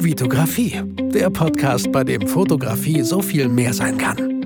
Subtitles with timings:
[0.00, 0.80] Vitografie,
[1.12, 4.37] der Podcast, bei dem Fotografie so viel mehr sein kann.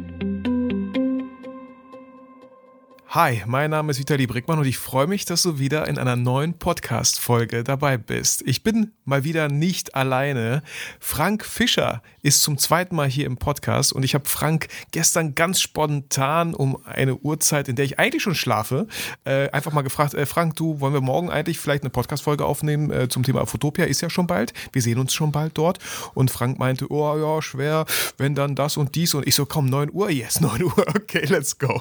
[3.15, 6.17] Hi, mein Name ist Vitali Brickmann und ich freue mich, dass du wieder in einer
[6.17, 8.43] neuen Podcast-Folge dabei bist.
[8.47, 10.63] Ich bin mal wieder nicht alleine.
[10.99, 15.61] Frank Fischer ist zum zweiten Mal hier im Podcast und ich habe Frank gestern ganz
[15.61, 18.87] spontan um eine Uhrzeit, in der ich eigentlich schon schlafe,
[19.25, 22.91] äh, einfach mal gefragt, äh, Frank, du, wollen wir morgen eigentlich vielleicht eine Podcast-Folge aufnehmen
[22.91, 23.85] äh, zum Thema Fotopia?
[23.85, 24.55] Ist ja schon bald.
[24.73, 25.81] Wir sehen uns schon bald dort.
[26.15, 27.85] Und Frank meinte, oh ja, schwer,
[28.17, 29.13] wenn dann das und dies.
[29.13, 31.79] Und ich so, komm, 9 Uhr, yes, 9 Uhr, okay, let's go.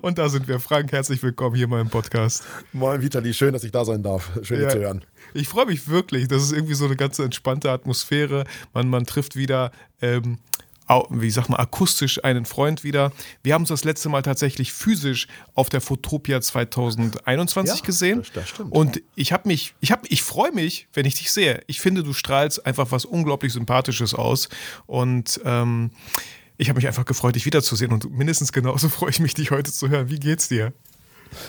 [0.00, 0.58] Und da sind wir.
[0.70, 2.44] Frank, herzlich willkommen hier in meinem Podcast.
[2.72, 4.30] Moin, Vitali, schön, dass ich da sein darf.
[4.42, 4.68] Schön, ja.
[4.68, 5.04] dich zu hören.
[5.34, 6.28] Ich freue mich wirklich.
[6.28, 8.44] Das ist irgendwie so eine ganz entspannte Atmosphäre.
[8.72, 10.38] Man, man trifft wieder, ähm,
[11.08, 13.10] wie sagt man, akustisch einen Freund wieder.
[13.42, 18.18] Wir haben uns das letzte Mal tatsächlich physisch auf der Fotopia 2021 ja, gesehen.
[18.20, 18.70] Das, das stimmt.
[18.70, 21.64] Und ich habe mich, ich habe, ich freue mich, wenn ich dich sehe.
[21.66, 24.48] Ich finde, du strahlst einfach was unglaublich Sympathisches aus.
[24.86, 25.90] Und ähm,
[26.60, 27.90] ich habe mich einfach gefreut, dich wiederzusehen.
[27.90, 30.10] Und mindestens genauso freue ich mich, dich heute zu hören.
[30.10, 30.74] Wie geht's dir?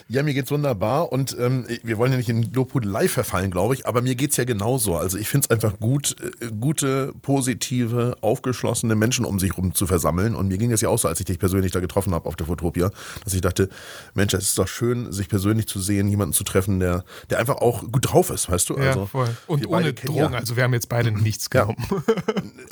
[0.08, 3.88] Ja, mir geht's wunderbar und ähm, wir wollen ja nicht in Lobhudelei verfallen, glaube ich,
[3.88, 4.96] aber mir geht's ja genauso.
[4.96, 9.88] Also ich finde es einfach gut, äh, gute, positive, aufgeschlossene Menschen um sich rum zu
[9.88, 10.36] versammeln.
[10.36, 12.36] Und mir ging es ja auch so, als ich dich persönlich da getroffen habe auf
[12.36, 12.92] der Fotopia,
[13.24, 13.70] dass ich dachte,
[14.14, 17.58] Mensch, es ist doch schön, sich persönlich zu sehen, jemanden zu treffen, der, der einfach
[17.58, 18.78] auch gut drauf ist, weißt du?
[18.78, 19.30] Ja, also, voll.
[19.48, 20.40] Und ohne Drogen, ja.
[20.40, 21.78] also wir haben jetzt beide nichts genommen.
[21.90, 21.98] Ja.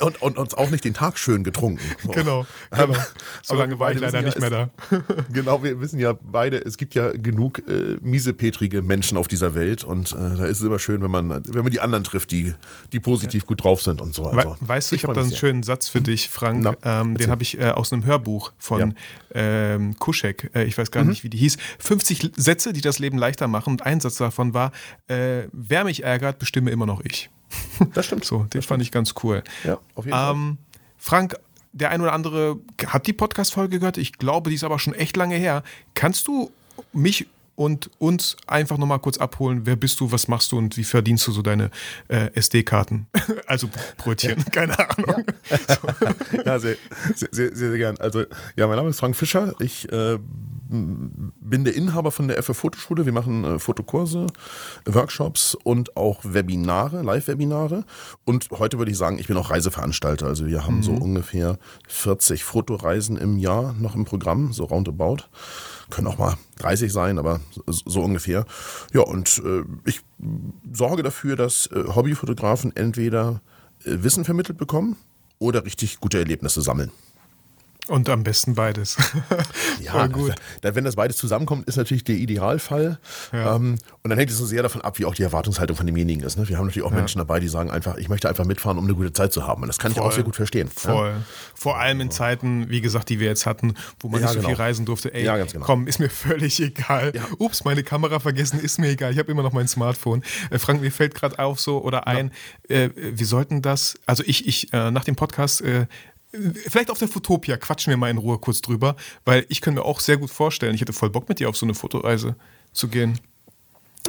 [0.00, 1.82] Und, und, uns auch nicht den Tag schön getrunken.
[2.02, 2.10] So.
[2.10, 2.96] Genau, genau.
[3.42, 4.70] So lange war ich leider nicht mehr da.
[5.32, 9.54] genau, wir wissen ja beide, es gibt ja ja genug äh, miesepetrige Menschen auf dieser
[9.54, 12.30] Welt und äh, da ist es immer schön, wenn man, wenn man die anderen trifft,
[12.30, 12.54] die,
[12.92, 14.26] die positiv gut drauf sind und so.
[14.26, 16.62] Also, weißt du, ich, ich habe da einen schönen Satz für dich, Frank.
[16.62, 18.94] Na, ähm, den habe ich äh, aus einem Hörbuch von ja.
[19.34, 20.50] ähm, Kuschek.
[20.54, 21.10] Äh, ich weiß gar mhm.
[21.10, 21.56] nicht, wie die hieß.
[21.78, 23.72] 50 Sätze, die das Leben leichter machen.
[23.72, 24.72] Und ein Satz davon war:
[25.08, 27.30] äh, Wer mich ärgert, bestimme immer noch ich.
[27.94, 28.24] Das stimmt.
[28.24, 29.42] so, den das fand ich ganz cool.
[29.64, 30.58] Ja, auf jeden ähm, Fall.
[30.98, 31.36] Frank,
[31.72, 33.96] der ein oder andere hat die Podcast-Folge gehört.
[33.96, 35.62] Ich glaube, die ist aber schon echt lange her.
[35.94, 36.50] Kannst du
[36.92, 37.26] mich
[37.60, 39.66] und uns einfach nochmal kurz abholen.
[39.66, 41.70] Wer bist du, was machst du und wie verdienst du so deine
[42.08, 43.06] äh, SD-Karten?
[43.46, 44.44] also Brötchen, ja.
[44.44, 45.24] keine Ahnung.
[45.50, 46.76] Ja, ja sehr,
[47.14, 47.98] sehr, sehr, sehr, gern.
[47.98, 48.24] Also,
[48.56, 49.52] ja, mein Name ist Frank Fischer.
[49.60, 50.18] Ich äh,
[50.70, 53.06] bin der Inhaber von der FF Fotoschule.
[53.06, 54.26] Wir machen äh, Fotokurse,
[54.86, 57.84] Workshops und auch Webinare, Live-Webinare.
[58.24, 60.26] Und heute würde ich sagen, ich bin auch Reiseveranstalter.
[60.26, 60.82] Also wir haben mhm.
[60.82, 61.58] so ungefähr
[61.88, 65.24] 40 Fotoreisen im Jahr noch im Programm, so roundabout
[65.90, 68.46] können auch mal 30 sein, aber so ungefähr.
[68.92, 70.00] Ja, und äh, ich
[70.72, 73.42] sorge dafür, dass äh, Hobbyfotografen entweder
[73.84, 74.96] äh, Wissen vermittelt bekommen
[75.38, 76.90] oder richtig gute Erlebnisse sammeln.
[77.88, 78.96] Und am besten beides.
[79.80, 80.34] ja, gut.
[80.62, 82.98] wenn das beides zusammenkommt, ist natürlich der Idealfall.
[83.32, 83.56] Ja.
[83.56, 86.22] Ähm, und dann hängt es so sehr davon ab, wie auch die Erwartungshaltung von demjenigen
[86.22, 86.36] ist.
[86.36, 86.48] Ne?
[86.48, 86.98] Wir haben natürlich auch ja.
[86.98, 89.62] Menschen dabei, die sagen einfach, ich möchte einfach mitfahren, um eine gute Zeit zu haben.
[89.62, 90.02] Und das kann Voll.
[90.02, 90.68] ich auch sehr gut verstehen.
[90.68, 91.08] Voll.
[91.08, 91.22] Ja?
[91.54, 94.48] Vor allem in Zeiten, wie gesagt, die wir jetzt hatten, wo man nicht so genau.
[94.48, 95.12] viel reisen durfte.
[95.12, 95.64] Ey, genau.
[95.64, 97.12] komm, ist mir völlig egal.
[97.38, 99.12] Ups, meine Kamera vergessen, ist mir egal.
[99.12, 100.22] Ich habe immer noch mein Smartphone.
[100.50, 102.30] Äh, Frank, mir fällt gerade auf so oder ein,
[102.68, 105.86] äh, wir sollten das, also ich, ich äh, nach dem Podcast äh,
[106.32, 109.86] Vielleicht auf der Fotopia quatschen wir mal in Ruhe kurz drüber, weil ich könnte mir
[109.86, 112.36] auch sehr gut vorstellen, ich hätte voll Bock mit dir auf so eine Fotoreise
[112.72, 113.18] zu gehen.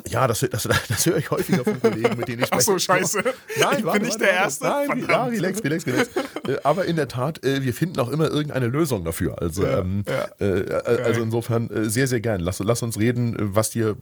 [0.07, 2.62] Ja, das, das, das höre ich häufiger von Kollegen, mit denen ich spreche.
[2.62, 3.24] Ach so, scheiße.
[3.59, 4.66] Nein, ich bin nicht der Erste.
[4.66, 6.09] Nein, ja, relax, relax, relax.
[6.47, 9.41] Äh, aber in der Tat, äh, wir finden auch immer irgendeine Lösung dafür.
[9.41, 10.46] Also, ja, ähm, ja.
[10.46, 12.41] Äh, also insofern sehr, sehr gern.
[12.41, 13.96] Lass, lass, uns reden, was dir,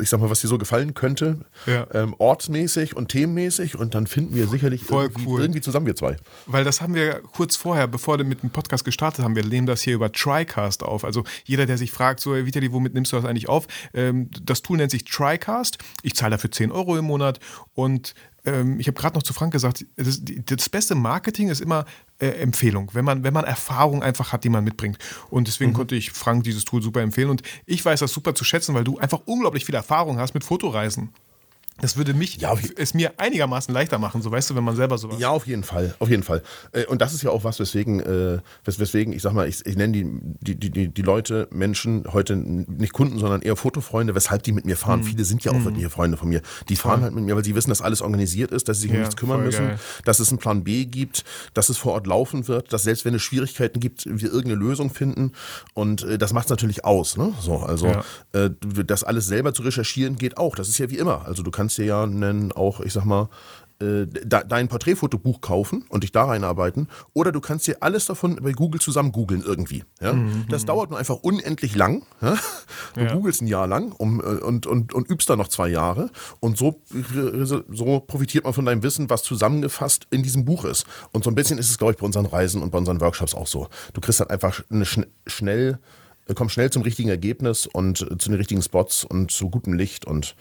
[0.00, 1.38] ich sag mal, was dir so gefallen könnte,
[1.92, 3.76] ähm, ortsmäßig und themenmäßig.
[3.76, 5.40] Und dann finden wir sicherlich irgendwie, cool.
[5.40, 6.16] irgendwie zusammen, wir zwei.
[6.46, 9.66] Weil das haben wir kurz vorher, bevor wir mit dem Podcast gestartet haben, wir nehmen
[9.66, 11.04] das hier über TriCast auf.
[11.04, 13.66] Also jeder, der sich fragt, so, Vitali, womit nimmst du das eigentlich auf?
[13.92, 15.33] Ähm, das Tool nennt sich TriCast.
[16.02, 17.40] Ich zahle dafür 10 Euro im Monat
[17.74, 18.14] und
[18.44, 21.84] ähm, ich habe gerade noch zu Frank gesagt, das, das beste Marketing ist immer
[22.18, 24.98] äh, Empfehlung, wenn man, wenn man Erfahrung einfach hat, die man mitbringt.
[25.30, 25.76] Und deswegen mhm.
[25.76, 28.84] konnte ich Frank dieses Tool super empfehlen und ich weiß das super zu schätzen, weil
[28.84, 31.10] du einfach unglaublich viel Erfahrung hast mit Fotoreisen.
[31.80, 34.96] Das würde mich, ja, es mir einigermaßen leichter machen, so weißt du, wenn man selber
[34.96, 35.18] sowas.
[35.18, 36.42] Ja, auf jeden Fall, auf jeden Fall.
[36.70, 39.76] Äh, und das ist ja auch was, weswegen, äh, weswegen ich sag mal, ich, ich
[39.76, 44.52] nenne die, die, die, die Leute, Menschen, heute nicht Kunden, sondern eher Fotofreunde, weshalb die
[44.52, 45.00] mit mir fahren.
[45.00, 45.04] Mhm.
[45.04, 45.64] Viele sind ja auch mhm.
[45.64, 46.42] wirkliche Freunde von mir.
[46.68, 48.90] Die fahren halt mit mir, weil sie wissen, dass alles organisiert ist, dass sie sich
[48.92, 49.78] ja, um nichts kümmern müssen, geil.
[50.04, 51.24] dass es einen Plan B gibt,
[51.54, 54.90] dass es vor Ort laufen wird, dass selbst wenn es Schwierigkeiten gibt, wir irgendeine Lösung
[54.90, 55.32] finden.
[55.74, 57.16] Und äh, das macht es natürlich aus.
[57.16, 57.34] Ne?
[57.40, 58.04] So, also ja.
[58.32, 58.50] äh,
[58.86, 60.54] das alles selber zu recherchieren geht auch.
[60.54, 61.26] Das ist ja wie immer.
[61.26, 63.30] Also du kannst kannst dir ja einen, auch, ich sag mal,
[63.80, 68.52] äh, dein Porträtfotobuch kaufen und dich da reinarbeiten oder du kannst dir alles davon bei
[68.52, 69.82] Google zusammen googeln irgendwie.
[70.00, 70.12] Ja?
[70.12, 70.44] Mhm.
[70.50, 72.04] Das dauert nur einfach unendlich lang.
[72.20, 72.36] Ja?
[72.94, 73.14] Du ja.
[73.14, 76.58] googelst ein Jahr lang um, äh, und, und, und übst dann noch zwei Jahre und
[76.58, 76.82] so,
[77.72, 80.84] so profitiert man von deinem Wissen, was zusammengefasst in diesem Buch ist.
[81.12, 83.34] Und so ein bisschen ist es, glaube ich, bei unseren Reisen und bei unseren Workshops
[83.34, 83.68] auch so.
[83.94, 85.78] Du kriegst dann einfach eine schn schnell
[86.32, 90.06] kommst schnell zum richtigen Ergebnis und äh, zu den richtigen Spots und zu gutem Licht
[90.06, 90.34] und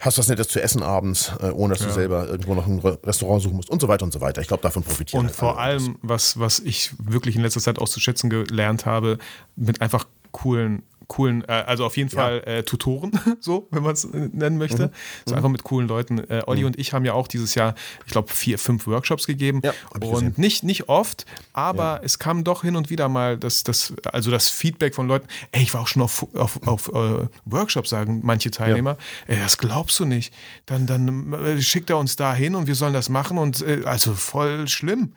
[0.00, 1.88] hast was Nettes zu essen abends, äh, ohne dass ja.
[1.88, 4.40] du selber irgendwo noch ein Restaurant suchen musst und so weiter und so weiter.
[4.40, 7.78] Ich glaube, davon profitieren Und halt vor allem, was, was ich wirklich in letzter Zeit
[7.78, 9.18] auszuschätzen gelernt habe,
[9.56, 12.52] mit einfach coolen coolen, äh, also auf jeden Fall ja.
[12.54, 14.86] äh, Tutoren, so, wenn man es nennen möchte.
[14.86, 14.90] Mhm.
[15.26, 16.18] So einfach mit coolen Leuten.
[16.30, 16.68] Äh, Olli mhm.
[16.68, 17.74] und ich haben ja auch dieses Jahr,
[18.06, 19.60] ich glaube, vier, fünf Workshops gegeben.
[19.64, 22.00] Ja, und nicht, nicht oft, aber ja.
[22.02, 25.62] es kam doch hin und wieder mal das, das, also das Feedback von Leuten, ey,
[25.62, 29.98] ich war auch schon auf, auf, auf uh, Workshops, sagen manche Teilnehmer, ey, das glaubst
[30.00, 30.32] du nicht.
[30.66, 33.82] Dann, dann äh, schickt er uns da hin und wir sollen das machen und äh,
[33.84, 35.12] also voll schlimm.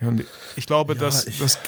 [0.00, 0.24] Und
[0.56, 1.58] ich glaube, dass das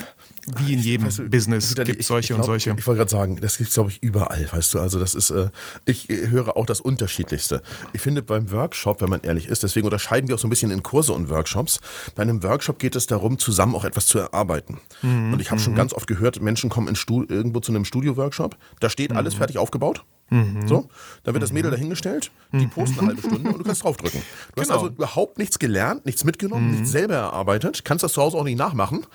[0.58, 2.74] wie in jedem weißt du, Business gibt es solche glaub, und solche.
[2.76, 4.80] Ich wollte gerade sagen, das gibt es, glaube ich, überall, weißt du.
[4.80, 5.50] Also das ist, äh,
[5.84, 7.62] ich höre auch das Unterschiedlichste.
[7.92, 10.70] Ich finde beim Workshop, wenn man ehrlich ist, deswegen unterscheiden wir auch so ein bisschen
[10.70, 11.80] in Kurse und Workshops.
[12.14, 14.80] Bei einem Workshop geht es darum, zusammen auch etwas zu erarbeiten.
[15.02, 15.34] Mhm.
[15.34, 15.78] Und ich habe schon mhm.
[15.78, 16.96] ganz oft gehört, Menschen kommen in
[17.28, 19.38] irgendwo zu einem Studio-Workshop, da steht alles mhm.
[19.38, 20.04] fertig aufgebaut.
[20.30, 20.66] Mhm.
[20.66, 20.88] So,
[21.24, 22.70] dann wird das Mädel dahingestellt, die mhm.
[22.70, 24.20] posten eine halbe Stunde und du kannst draufdrücken.
[24.20, 24.62] Du genau.
[24.62, 26.74] hast also überhaupt nichts gelernt, nichts mitgenommen, mhm.
[26.76, 29.06] nichts selber erarbeitet, kannst das zu Hause auch nicht nachmachen,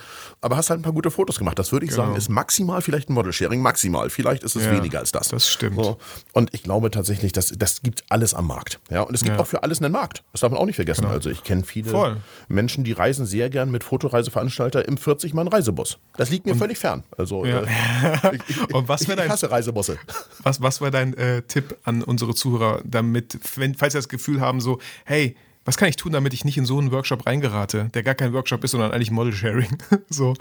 [0.42, 1.58] aber hast halt ein paar gute Fotos gemacht.
[1.58, 2.04] Das würde ich genau.
[2.04, 4.10] sagen, ist maximal vielleicht ein Model-Sharing, maximal.
[4.10, 5.30] Vielleicht ist es ja, weniger als das.
[5.30, 5.78] Das stimmt.
[5.78, 5.98] So.
[6.34, 8.80] Und ich glaube tatsächlich, dass, das gibt alles am Markt.
[8.90, 9.42] Ja, und es gibt ja.
[9.42, 10.24] auch für alles einen Markt.
[10.34, 11.02] Das darf man auch nicht vergessen.
[11.02, 11.14] Genau.
[11.14, 12.18] Also ich kenne viele Voll.
[12.48, 15.98] Menschen, die reisen sehr gern mit Fotoreiseveranstalter im 40-Mann-Reisebus.
[16.18, 17.04] Das liegt mir und, völlig fern.
[17.18, 17.62] Also ja.
[17.62, 19.98] äh, ich, ich, und was ich, ich hasse Reisebusse.
[20.44, 24.42] Was, was war dein äh, Tipp an unsere Zuhörer, damit, wenn, falls sie das Gefühl
[24.42, 25.36] haben, so, hey,
[25.66, 28.34] was kann ich tun, damit ich nicht in so einen Workshop reingerate, der gar kein
[28.34, 29.78] Workshop ist, sondern eigentlich Model Sharing?
[30.10, 30.36] so.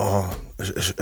[0.00, 0.26] Oh,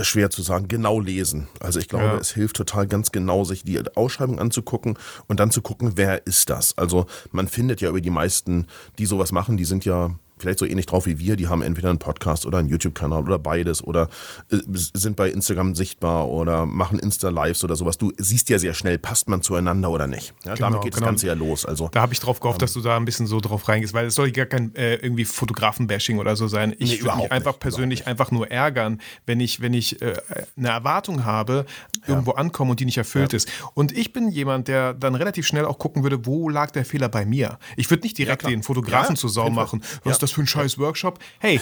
[0.01, 0.69] schwer zu sagen.
[0.69, 1.49] Genau lesen.
[1.61, 2.17] Also ich glaube, ja.
[2.17, 6.49] es hilft total ganz genau, sich die Ausschreibung anzugucken und dann zu gucken, wer ist
[6.49, 6.79] das.
[6.79, 8.67] Also man findet ja über die meisten,
[8.99, 11.91] die sowas machen, die sind ja vielleicht so ähnlich drauf wie wir, die haben entweder
[11.91, 14.09] einen Podcast oder einen YouTube-Kanal oder beides oder
[14.51, 17.99] äh, sind bei Instagram sichtbar oder machen Insta-Lives oder sowas.
[17.99, 20.35] Du siehst ja sehr schnell, passt man zueinander oder nicht.
[20.45, 21.07] Ja, genau, damit geht genau.
[21.07, 21.65] das Ganze ja los.
[21.65, 23.95] Also, da habe ich drauf gehofft, ähm, dass du da ein bisschen so drauf reingehst,
[23.95, 26.75] weil es soll gar kein äh, irgendwie Fotografen-Bashing oder so sein.
[26.79, 30.17] Ich nee, würde mich einfach nicht, persönlich einfach nur ärgern, wenn ich, wenn ich äh,
[30.57, 31.67] eine Erwartung habe,
[32.03, 32.09] ja.
[32.09, 33.37] irgendwo ankomme und die nicht erfüllt ja.
[33.39, 33.49] ist.
[33.75, 37.09] Und ich bin jemand, der dann relativ schnell auch gucken würde, wo lag der Fehler
[37.09, 37.59] bei mir.
[37.77, 39.83] Ich würde nicht direkt den Fotografen zur Sau machen.
[40.05, 41.19] Was das für ein scheiß Workshop.
[41.39, 41.61] Hey,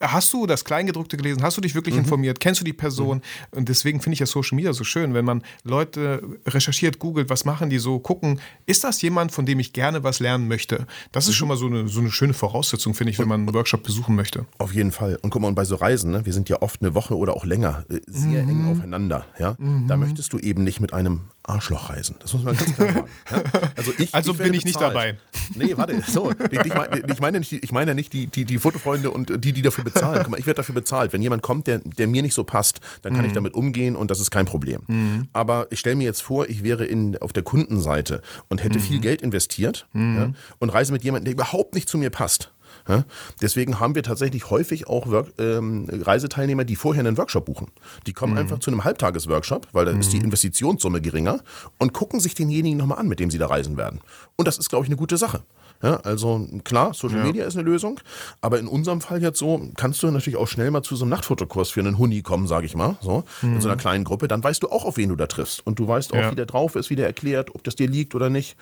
[0.00, 1.42] hast du das Kleingedruckte gelesen?
[1.42, 2.02] Hast du dich wirklich mhm.
[2.02, 2.40] informiert?
[2.40, 3.18] Kennst du die Person?
[3.18, 3.58] Mhm.
[3.58, 7.44] Und deswegen finde ich ja Social Media so schön, wenn man Leute recherchiert, googelt, was
[7.44, 10.86] machen die so, gucken, ist das jemand, von dem ich gerne was lernen möchte?
[11.12, 11.34] Das ist mhm.
[11.34, 14.14] schon mal so eine, so eine schöne Voraussetzung, finde ich, wenn man einen Workshop besuchen
[14.14, 14.46] möchte.
[14.58, 15.18] Auf jeden Fall.
[15.22, 17.34] Und guck mal, und bei so Reisen, ne, wir sind ja oft eine Woche oder
[17.34, 18.70] auch länger äh, sehr eng mhm.
[18.70, 19.26] aufeinander.
[19.38, 19.56] Ja?
[19.58, 20.02] Da mhm.
[20.02, 22.16] möchtest du eben nicht mit einem Arschloch reisen.
[22.20, 23.08] Das muss man ganz klar sagen.
[23.30, 23.42] Ja?
[23.76, 25.18] Also, ich, also ich bin ich nicht dabei.
[25.54, 26.02] Nee, warte.
[26.06, 29.52] So, ich, meine, ich meine nicht, ich meine nicht die, die, die Fotofreunde und die,
[29.52, 30.20] die dafür bezahlen.
[30.22, 31.12] Guck mal, ich werde dafür bezahlt.
[31.12, 33.28] Wenn jemand kommt, der, der mir nicht so passt, dann kann mhm.
[33.28, 34.82] ich damit umgehen und das ist kein Problem.
[34.86, 35.28] Mhm.
[35.32, 38.82] Aber ich stelle mir jetzt vor, ich wäre in, auf der Kundenseite und hätte mhm.
[38.82, 40.16] viel Geld investiert mhm.
[40.16, 42.52] ja, und reise mit jemandem, der überhaupt nicht zu mir passt.
[42.88, 43.04] Ja?
[43.40, 47.68] Deswegen haben wir tatsächlich häufig auch Work, ähm, Reiseteilnehmer, die vorher einen Workshop buchen.
[48.06, 48.38] Die kommen mhm.
[48.38, 50.00] einfach zu einem Halbtagesworkshop, weil da mhm.
[50.00, 50.24] ist die mhm.
[50.24, 51.40] Investitionssumme geringer
[51.78, 54.00] und gucken sich denjenigen nochmal an, mit dem sie da reisen werden.
[54.36, 55.42] Und das ist, glaube ich, eine gute Sache.
[55.82, 57.24] Ja, also klar, Social ja.
[57.24, 58.00] Media ist eine Lösung,
[58.40, 61.10] aber in unserem Fall jetzt so, kannst du natürlich auch schnell mal zu so einem
[61.10, 63.54] Nachtfotokurs für einen Huni kommen, sage ich mal, so, mhm.
[63.54, 65.78] in so einer kleinen Gruppe, dann weißt du auch, auf wen du da triffst und
[65.78, 66.30] du weißt auch, ja.
[66.30, 68.56] wie der drauf ist, wie der erklärt, ob das dir liegt oder nicht.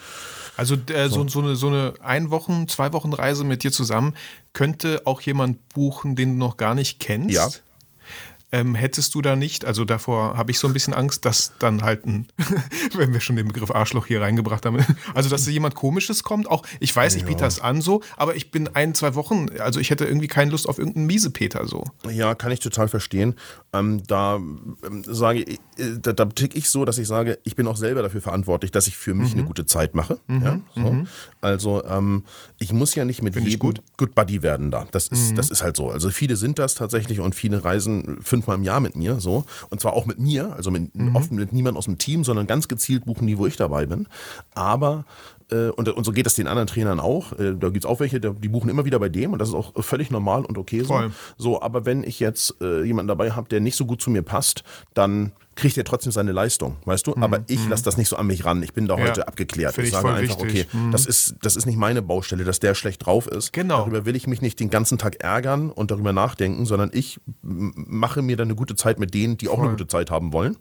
[0.57, 1.25] Also äh, so.
[1.25, 4.15] So, so, eine, so eine ein Wochen, zwei Wochen Reise mit dir zusammen
[4.53, 7.35] könnte auch jemand buchen, den du noch gar nicht kennst.
[7.35, 7.49] Ja
[8.55, 11.83] ähm, hättest du da nicht, also davor habe ich so ein bisschen Angst, dass dann
[11.83, 12.29] halt ein,
[12.95, 14.79] wenn wir schon den Begriff Arschloch hier reingebracht haben,
[15.15, 17.29] also dass jemand Komisches kommt, auch ich weiß, ich ja.
[17.29, 20.53] biete das an so, aber ich bin ein, zwei Wochen, also ich hätte irgendwie keine
[20.53, 21.83] Lust auf irgendeinen Miesepeter so.
[22.09, 23.35] Ja, kann ich total verstehen.
[23.73, 27.57] Ähm, da ähm, sage ich, äh, da, da tick ich so, dass ich sage, ich
[27.57, 29.41] bin auch selber dafür verantwortlich, dass ich für mich mhm.
[29.41, 30.21] eine gute Zeit mache.
[30.29, 30.43] Mhm.
[30.43, 30.81] Ja, so.
[30.81, 31.07] mhm.
[31.41, 32.23] Also ähm,
[32.61, 33.83] ich muss ja nicht mit Find jedem gut.
[33.97, 34.87] Good Buddy werden da.
[34.93, 35.37] Das ist, mhm.
[35.37, 35.91] das ist halt so.
[35.91, 39.45] Also viele sind das tatsächlich und viele reisen fünf fünfmal im Jahr mit mir, so.
[39.71, 41.17] Und zwar auch mit mir, also mit, mhm.
[41.17, 44.07] oft mit niemand aus dem Team, sondern ganz gezielt buchen die, wo ich dabei bin.
[44.55, 45.05] Aber
[45.51, 47.33] äh, und, und so geht es den anderen Trainern auch.
[47.33, 49.55] Äh, da gibt es auch welche, die buchen immer wieder bei dem und das ist
[49.55, 50.95] auch völlig normal und okay so.
[50.95, 51.13] Voll.
[51.37, 54.23] So, aber wenn ich jetzt äh, jemanden dabei habe, der nicht so gut zu mir
[54.23, 57.15] passt, dann kriegt er trotzdem seine Leistung, weißt du?
[57.17, 58.63] Aber ich lasse das nicht so an mich ran.
[58.63, 59.09] Ich bin da Mhm, Ja.
[59.09, 59.75] heute abgeklärt.
[59.75, 60.73] Finde Ich ich sage voll einfach, wichtig.
[60.73, 60.81] Mhm.
[60.81, 63.53] okay, das ist, das ist nicht meine Baustelle, dass der schlecht drauf ist.
[63.53, 63.79] Genau.
[63.79, 68.23] Darüber will ich mich nicht den ganzen Tag ärgern und darüber nachdenken, sondern ich mache
[68.23, 70.57] mir dann eine gute Zeit mit denen, die auch eine gute Zeit haben wollen.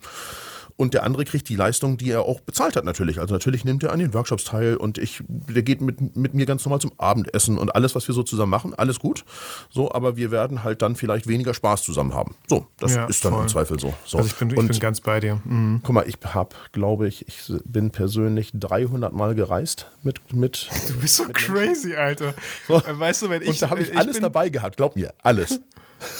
[0.75, 3.19] Und der andere kriegt die Leistung, die er auch bezahlt hat natürlich.
[3.19, 6.45] Also natürlich nimmt er an den Workshops teil und ich, der geht mit, mit mir
[6.45, 9.23] ganz normal zum Abendessen und alles, was wir so zusammen machen, alles gut.
[9.69, 12.35] So, aber wir werden halt dann vielleicht weniger Spaß zusammen haben.
[12.47, 13.41] So, das Ja, ist dann voll.
[13.43, 13.93] im Zweifel so.
[14.05, 14.17] so.
[14.17, 15.39] Also ich bin, ich und bin ganz bei dir.
[15.45, 15.81] Mhm.
[15.83, 20.99] guck mal, ich habe, glaube ich, ich bin persönlich 300 Mal gereist mit, mit Du
[20.99, 22.33] bist so crazy, Alter.
[22.69, 23.49] Äh, Weißt du, wenn ich.
[23.49, 25.59] und da habe ich ich alles dabei gehabt, glaub mir, alles.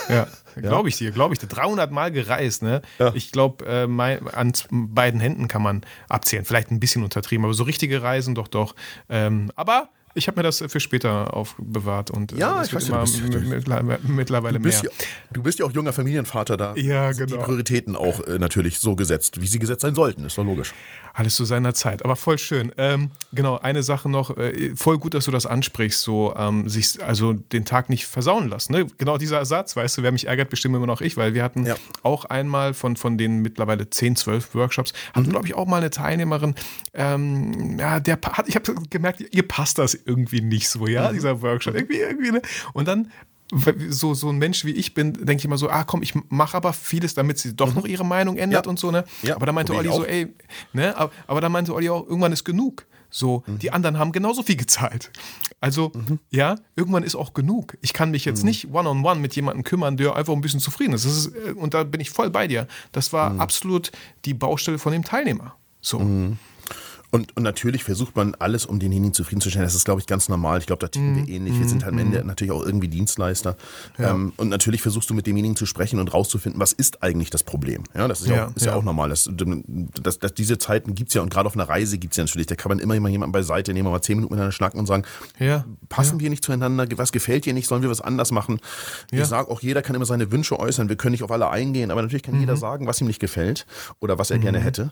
[0.08, 0.28] Ja,
[0.62, 1.48] glaube ich dir, glaube ich dir.
[1.48, 2.82] 300 Mal gereist, ne?
[3.00, 3.12] Ja.
[3.16, 6.46] Ich glaube, äh, mein- an beiden Händen kann man abzählen.
[6.46, 8.76] Vielleicht ein bisschen untertrieben, aber so richtige Reisen doch, doch.
[9.10, 13.02] Ähm, aber ich habe mir das für später aufbewahrt und äh, Ja, ich weiß ja,
[13.02, 14.92] immer du bist- mittlerweile, Du bist, mehr.
[15.00, 17.46] ja, du bist ja auch junger Familienvater, da Ja, sind die genau.
[17.46, 20.72] Prioritäten auch äh, natürlich so gesetzt, wie sie gesetzt sein sollten, ist doch logisch.
[21.16, 22.72] Alles zu seiner Zeit, aber voll schön.
[22.76, 27.04] Ähm, genau, eine Sache noch, äh, voll gut, dass du das ansprichst, so ähm, sich
[27.04, 28.74] also den Tag nicht versauen lassen.
[28.74, 28.88] Ne?
[28.98, 31.68] Genau dieser Satz, weißt du, wer mich ärgert, bestimmt immer noch ich, weil wir hatten
[31.68, 31.76] Ja.
[32.02, 35.16] auch einmal von, von den mittlerweile 10, 12 Workshops, Mhm.
[35.20, 36.56] hatten, glaube ich, auch mal eine Teilnehmerin,
[36.96, 41.14] ähm, ja, der hat, ich habe gemerkt, ihr passt das irgendwie nicht so, ja, Mhm.
[41.14, 41.76] dieser Workshop.
[41.76, 42.42] Irgendwie, irgendwie, ne?
[42.74, 43.12] Und dann
[43.90, 46.58] so, so ein Mensch wie ich bin, denke ich immer so, ah komm, ich mache
[46.58, 48.68] aber vieles, damit sie doch noch ihre Meinung ändert Mhm.
[48.68, 48.70] Ja.
[48.72, 49.04] und so, ne?
[49.22, 50.08] Ja, aber da meinte Olli ich so, auch.
[50.08, 50.34] ey,
[50.74, 50.96] ne?
[50.98, 52.86] Aber, aber da meinte Olli auch, irgendwann ist genug.
[53.10, 53.60] So, Mhm.
[53.60, 55.12] die anderen haben genauso viel gezahlt.
[55.62, 55.92] Also,
[56.32, 57.78] ja, irgendwann ist auch genug.
[57.82, 58.32] Ich kann mich Mhm.
[58.32, 61.06] jetzt nicht one-on-one mit jemandem kümmern, der einfach ein bisschen zufrieden ist.
[61.06, 61.28] Das ist.
[61.28, 62.68] äh, Und da bin ich voll bei dir.
[62.92, 63.18] Das Mhm.
[63.18, 63.92] war absolut
[64.26, 65.56] die Baustelle von dem Teilnehmer.
[65.80, 66.00] So.
[67.14, 69.64] Und, und natürlich versucht man alles, um denjenigen zufriedenzustellen.
[69.68, 70.58] Das ist, glaube ich, ganz normal.
[70.58, 71.60] Ich glaube, da ticken wir ähnlich.
[71.60, 73.56] Wir sind halt am Ende natürlich auch irgendwie Dienstleister.
[74.00, 77.44] Ähm, und natürlich versuchst du mit demjenigen zu sprechen und rauszufinden, was ist eigentlich das
[77.44, 77.84] Problem.
[77.94, 78.72] Ja, das ist ja, Ja, auch, ist ja.
[78.72, 78.78] ja.
[78.80, 79.10] auch normal.
[79.10, 79.30] Das,
[80.02, 82.48] das, das, diese Zeiten gibt's ja und gerade auf einer Reise gibt's ja natürlich.
[82.48, 85.04] Da kann man immer mal jemanden beiseite nehmen, mal zehn Minuten miteinander schnacken und sagen,
[85.38, 88.60] Ja, passen wir nicht zueinander, was gefällt dir nicht, sollen wir was anders machen.
[89.12, 89.22] Ja.
[89.22, 91.92] Ich sage auch, jeder kann immer seine Wünsche äußern, wir können nicht auf alle eingehen,
[91.92, 92.40] aber natürlich kann Mhm.
[92.40, 93.68] jeder sagen, was ihm nicht gefällt
[94.00, 94.90] oder was er gerne hätte.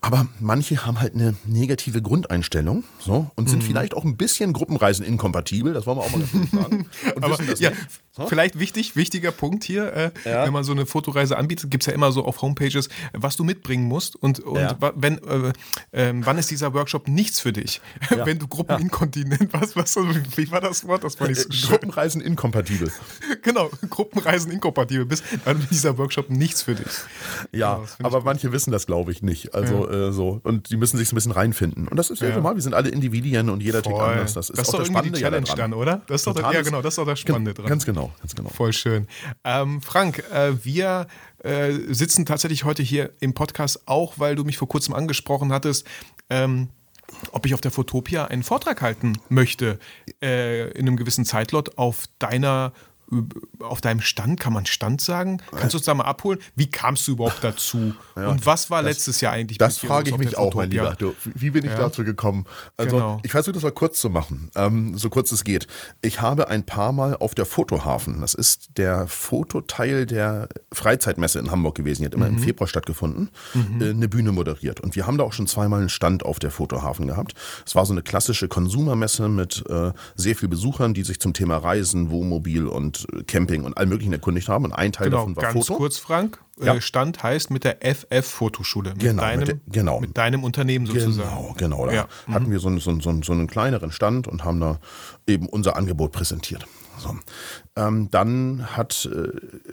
[0.00, 3.48] Aber manche haben halt eine negative Grundeinstellung so, und Mhm.
[3.48, 6.86] sind vielleicht auch ein bisschen Gruppenreisen inkompatibel, das wollen wir auch mal ganz sagen.
[7.16, 7.80] Und Aber wissen das ja, nicht.
[8.28, 10.44] Vielleicht wichtig, wichtiger Punkt hier, äh, Ja.
[10.44, 13.42] wenn man so eine Fotoreise anbietet, gibt es ja immer so auf Homepages, was du
[13.44, 14.76] mitbringen musst und, und Ja.
[14.94, 15.52] wenn, äh,
[15.92, 17.80] ähm, wann ist dieser Workshop nichts für dich?
[18.24, 21.02] Wenn du Gruppeninkontinent, was, was, wie war das Wort?
[21.04, 21.70] Das fand ich so Äh, schön.
[21.70, 22.90] Gruppenreisen inkompatibel.
[23.42, 26.86] Genau, Gruppenreisen inkompatibel bist, dann ist dieser Workshop nichts für dich.
[27.52, 29.54] Ja, find aber manche wissen das, glaube ich, nicht.
[29.54, 30.40] Also äh, so.
[30.44, 31.88] Und die müssen sich ein bisschen reinfinden.
[31.88, 32.36] Und das ist ja, Ja.
[32.36, 34.08] normal, wir sind alle Individuen und jeder tickt Voll.
[34.08, 34.32] anders.
[34.34, 36.00] Das ist Das ist auch doch das die Spannende ja Challenge dann, oder?
[36.06, 37.66] Das ist doch, ja, ist- genau, das ist doch das Spannende dran.
[37.66, 38.48] Ganz genau, ganz genau.
[38.50, 39.06] Voll schön.
[39.44, 41.06] Ähm, Frank, äh, wir
[41.42, 45.86] äh, sitzen tatsächlich heute hier im Podcast auch, weil du mich vor kurzem angesprochen hattest,
[46.30, 46.68] ähm,
[47.32, 49.78] ob ich auf der Fotopia einen Vortrag halten möchte
[50.22, 52.72] äh, in einem gewissen Zeitlot auf deiner
[53.60, 55.40] auf deinem Stand, kann man Stand sagen?
[55.56, 56.38] Kannst du uns da mal abholen?
[56.54, 57.94] Wie kamst du überhaupt dazu?
[58.14, 60.70] Und was war letztes Jahr eigentlich Das frage ich mich auch, mein?
[60.70, 60.94] Lieber.
[60.98, 61.78] Du, wie bin ich Ja.
[61.78, 62.44] dazu gekommen?
[62.76, 63.20] Also, Genau.
[63.22, 65.66] ich versuche das mal kurz zu machen, ähm, so kurz es geht.
[66.02, 71.50] Ich habe ein paar Mal auf der Fotohafen, das ist der Fototeil der Freizeitmesse in
[71.50, 73.30] Hamburg gewesen, die hat immer im Februar stattgefunden,
[73.80, 74.80] äh, eine Bühne moderiert.
[74.80, 77.34] Und wir haben da auch schon zweimal einen Stand auf der Fotohafen gehabt.
[77.66, 81.56] Es war so eine klassische Konsumermesse mit äh, sehr viel Besuchern, die sich zum Thema
[81.58, 84.64] Reisen, Wohnmobil und Camping und allem möglichen erkundigt haben.
[84.64, 85.78] Und ein Teil Genau, davon war ganz Foto.
[85.78, 86.40] kurz, Frank.
[86.60, 86.74] Ja.
[86.74, 88.90] Äh, Stand heißt mit der FF Fotoschule.
[88.90, 90.00] Mit Genau, deinem, mit der- genau.
[90.00, 91.28] mit deinem Unternehmen sozusagen.
[91.28, 91.86] Genau, genau.
[91.86, 92.08] Da Ja.
[92.32, 94.78] hatten wir so, einen- so, einen- so, einen- kleineren Stand und haben da
[95.26, 96.66] eben unser Angebot präsentiert.
[96.98, 97.16] So.
[97.76, 99.28] Ähm, dann hat, äh,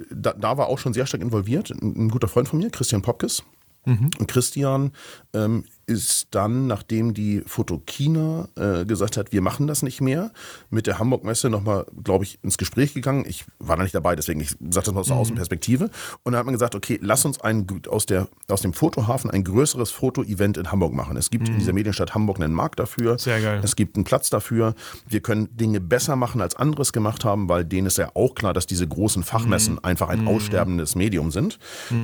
[0.09, 3.01] da, da war auch schon sehr stark involviert, ein, ein guter Freund von mir, Christian
[3.01, 3.43] Popkes.
[3.83, 4.91] Und Christian
[5.33, 10.31] ähm, ist dann, nachdem die Fotokina äh, gesagt hat, wir machen das nicht mehr,
[10.69, 13.25] mit der Hamburg-Messe nochmal, glaube ich, ins Gespräch gegangen.
[13.27, 15.89] Ich war da nicht dabei, deswegen ich sage das mal aus der Außenperspektive.
[16.23, 19.43] Und dann hat man gesagt, okay, lass uns ein, aus, der, aus dem Fotohafen ein
[19.43, 21.17] größeres Foto-Event in Hamburg machen.
[21.17, 23.17] Es gibt in dieser Medienstadt Hamburg einen Markt dafür.
[23.19, 23.61] Sehr geil.
[23.63, 24.73] Es gibt einen Platz dafür.
[25.07, 28.35] Wir können Dinge besser machen, als andere es gemacht haben, weil denen ist ja auch
[28.35, 31.59] klar, dass diese großen Fachmessen einfach ein aussterbendes Medium sind.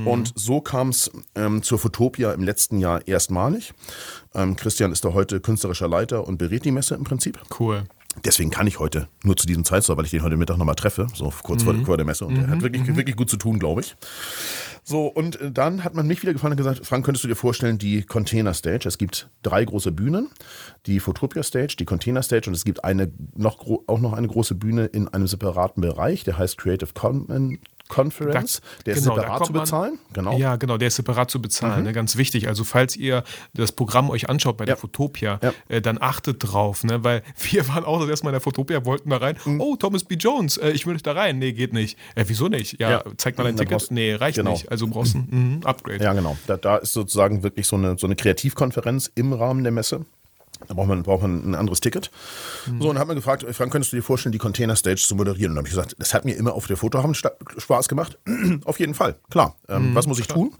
[0.05, 3.73] Und so kam es ähm, zur Fotopia im letzten Jahr erstmalig.
[4.33, 7.39] Ähm, Christian ist da heute künstlerischer Leiter und berät die Messe im Prinzip.
[7.59, 7.83] Cool.
[8.25, 11.07] Deswegen kann ich heute nur zu diesem Zeitslot, weil ich den heute Mittag nochmal treffe,
[11.13, 12.25] so kurz vor, vor der Messe.
[12.25, 13.95] Und der hat wirklich, wirklich gut zu tun, glaube ich.
[14.83, 17.35] So, und äh, dann hat man mich wieder gefallen und gesagt, Frank, könntest du dir
[17.35, 20.29] vorstellen, die Container Stage, es gibt drei große Bühnen,
[20.85, 24.55] die Photopia Stage, die Container Stage und es gibt eine noch, auch noch eine große
[24.55, 29.53] Bühne in einem separaten Bereich, der heißt Creative Commons Conference, der ist genau, separat zu
[29.53, 29.99] man- bezahlen.
[30.13, 30.37] Genau.
[30.37, 32.47] Ja, genau, der ist separat zu bezahlen, ne, ganz wichtig.
[32.47, 34.79] Also falls ihr das Programm euch anschaut bei der Ja.
[34.79, 35.53] Fotopia, Ja.
[35.69, 38.85] äh, dann achtet drauf, ne, weil wir waren auch das erste Mal in der Fotopia,
[38.85, 39.37] wollten da rein.
[39.45, 39.61] Mhm.
[39.61, 40.15] Oh, Thomas B.
[40.15, 41.39] Jones, äh, ich will da rein.
[41.39, 41.97] Nee, geht nicht.
[42.15, 42.79] Äh, wieso nicht?
[42.79, 43.03] Ja, Ja.
[43.17, 43.71] zeig mal dein Ticket.
[43.71, 44.51] brauchst- nee, reicht genau.
[44.51, 44.71] nicht.
[44.71, 45.27] Also brauchst du ein
[45.59, 46.03] mhm, Upgrade.
[46.03, 46.37] Ja, genau.
[46.47, 50.05] Da, da ist sozusagen wirklich so eine, so eine Kreativkonferenz im Rahmen der Messe.
[50.67, 52.11] Da braucht man, braucht man ein anderes Ticket.
[52.65, 55.15] So, und dann hat man gefragt, Frank, könntest du dir vorstellen, die Container Stage zu
[55.15, 55.51] moderieren?
[55.51, 58.17] Und dann habe ich gesagt, das hat mir immer auf der Fotohafen Spaß gemacht.
[58.65, 59.55] auf jeden Fall, klar.
[59.69, 60.53] Ähm, was muss ich tun?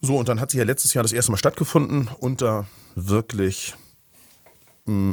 [0.00, 3.74] So, und dann hat sie ja letztes Jahr das erste Mal stattgefunden unter wirklich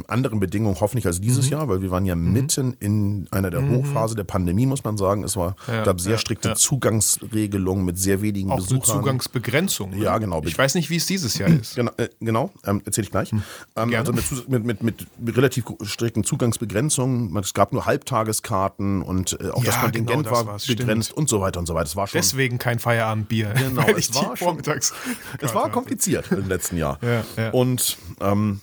[0.06, 1.22] anderen Bedingungen, hoffentlich als Mhm.
[1.22, 4.96] dieses Jahr, weil wir waren ja mitten in einer der Hochphase der Pandemie, muss man
[4.96, 5.24] sagen.
[5.24, 6.54] Es war, Ja, gab sehr ja, strikte ja.
[6.54, 9.00] Zugangsregelungen mit sehr wenigen Auch eine Besuchern.
[9.00, 9.90] Zugangsbegrenzung.
[9.90, 9.98] ne?
[9.98, 10.42] Ja, genau.
[10.44, 11.74] Ich weiß nicht, wie es dieses Jahr ist.
[11.76, 13.32] Genau, äh, genau ähm, erzähle ich gleich.
[13.32, 13.40] Ähm,
[13.74, 13.96] Gerne.
[13.98, 14.12] also
[14.48, 17.36] mit, mit, mit, mit relativ strikten Zugangsbegrenzungen.
[17.38, 21.18] Es gab nur Halbtageskarten und äh, auch das Kontingent genau, das war begrenzt stimmt.
[21.18, 21.86] und so weiter und so weiter.
[21.86, 23.54] Es war schon, Deswegen kein Feierabendbier.
[23.54, 24.92] Genau, es ich war schon- vormittags.
[25.40, 26.98] es war kompliziert im letzten Jahr.
[27.02, 27.50] Ja, ja.
[27.50, 28.60] Und ähm,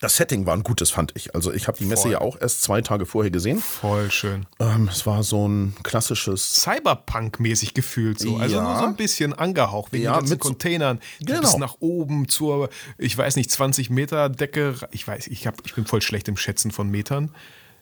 [0.00, 1.34] das Setting war ein gutes, fand ich.
[1.34, 2.12] Also ich habe die Messe Voll.
[2.12, 3.58] ja auch erst zwei Tage vorher gesehen.
[3.58, 4.46] Voll schön.
[4.60, 8.36] Ähm, es war so ein klassisches Cyberpunk-mäßig gefühlt so.
[8.36, 8.62] Also Ja.
[8.62, 11.40] nur so ein bisschen angehaucht wegen Ja, den ganzen mit Containern, die Genau.
[11.40, 14.74] bis nach oben zur, ich weiß nicht, 20 Meter Decke.
[14.92, 17.34] Ich weiß, ich, hab, ich bin voll schlecht im Schätzen von Metern.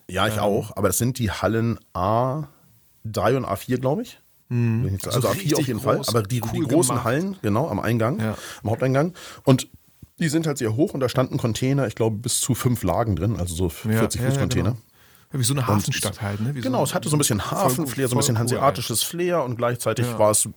[0.09, 4.19] Ja, ich auch, aber das sind die Hallen A3 und A4, glaube ich.
[4.49, 7.03] Ich- Also, Also A4 richtig auf jeden Fall, groß, aber die, die cool großen gemacht.
[7.05, 8.37] Hallen, genau, am Eingang, Ja.
[8.63, 9.13] am Haupteingang.
[9.43, 9.67] Und
[10.19, 13.15] die sind halt sehr hoch und da standen Container, ich glaube, bis zu fünf Lagen
[13.15, 14.71] drin, also so 40 Fuß Container.
[14.71, 14.81] genau.
[15.33, 16.55] Ja, wie so eine Hafenstadt halt, ne?
[16.55, 19.57] Wie Genau, so, es hatte so ein bisschen Hafenflair, so ein bisschen hanseatisches Flair und
[19.57, 20.47] gleichzeitig war es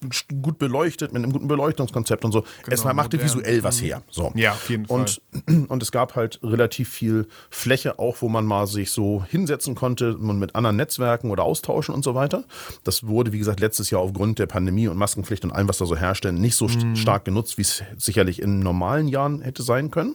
[0.42, 2.44] gut beleuchtet mit einem guten Beleuchtungskonzept und so.
[2.68, 3.26] es war, machte modern.
[3.34, 4.02] visuell was her.
[4.10, 4.30] So.
[4.36, 5.20] Ja, auf jeden und,
[5.68, 10.16] Und es gab halt relativ viel Fläche auch, wo man mal sich so hinsetzen konnte
[10.16, 12.44] und mit anderen Netzwerken oder austauschen und so weiter.
[12.84, 15.86] Das wurde, wie gesagt, letztes Jahr aufgrund der Pandemie und Maskenpflicht und allem, was da
[15.86, 19.90] so herrschte, nicht so st- stark genutzt, wie es sicherlich in normalen Jahren hätte sein
[19.90, 20.14] können.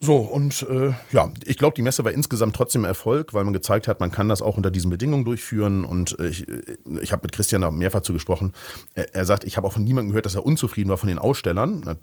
[0.00, 3.88] So, und äh, ja, ich glaube, die Messe war insgesamt trotzdem Erfolg, weil man gezeigt
[3.88, 5.84] hat, man kann das auch unter diesen Bedingungen durchführen.
[5.84, 6.62] Und äh, ich, äh,
[7.02, 8.52] ich habe mit Christian da mehrfach zugesprochen.
[8.94, 11.18] Er, er sagt, ich habe auch von niemandem gehört, dass er unzufrieden war von den
[11.18, 11.82] Ausstellern.
[11.84, 11.96] Na,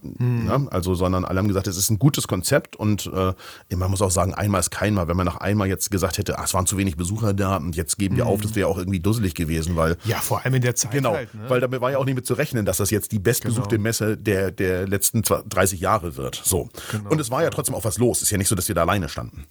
[0.45, 3.33] ja, also, sondern alle haben gesagt, es ist ein gutes Konzept und äh,
[3.75, 5.07] man muss auch sagen, einmal ist kein Mal.
[5.07, 7.77] Wenn man nach einmal jetzt gesagt hätte, ah, es waren zu wenig Besucher da und
[7.77, 10.61] jetzt geben wir auf, das wäre auch irgendwie dusselig gewesen, weil Ja, vor allem in
[10.61, 11.33] der Zeit Genau, halt.
[11.33, 11.45] Ne?
[11.47, 13.83] weil damit war ja auch nicht mit zu rechnen, dass das jetzt die bestbesuchte Genau.
[13.83, 16.41] Messe der, der letzten 20 30 Jahre wird.
[16.43, 16.67] So.
[16.91, 17.09] Genau.
[17.11, 18.21] Und es war ja trotzdem auch was los.
[18.21, 19.45] Ist ja nicht so, dass wir da alleine standen.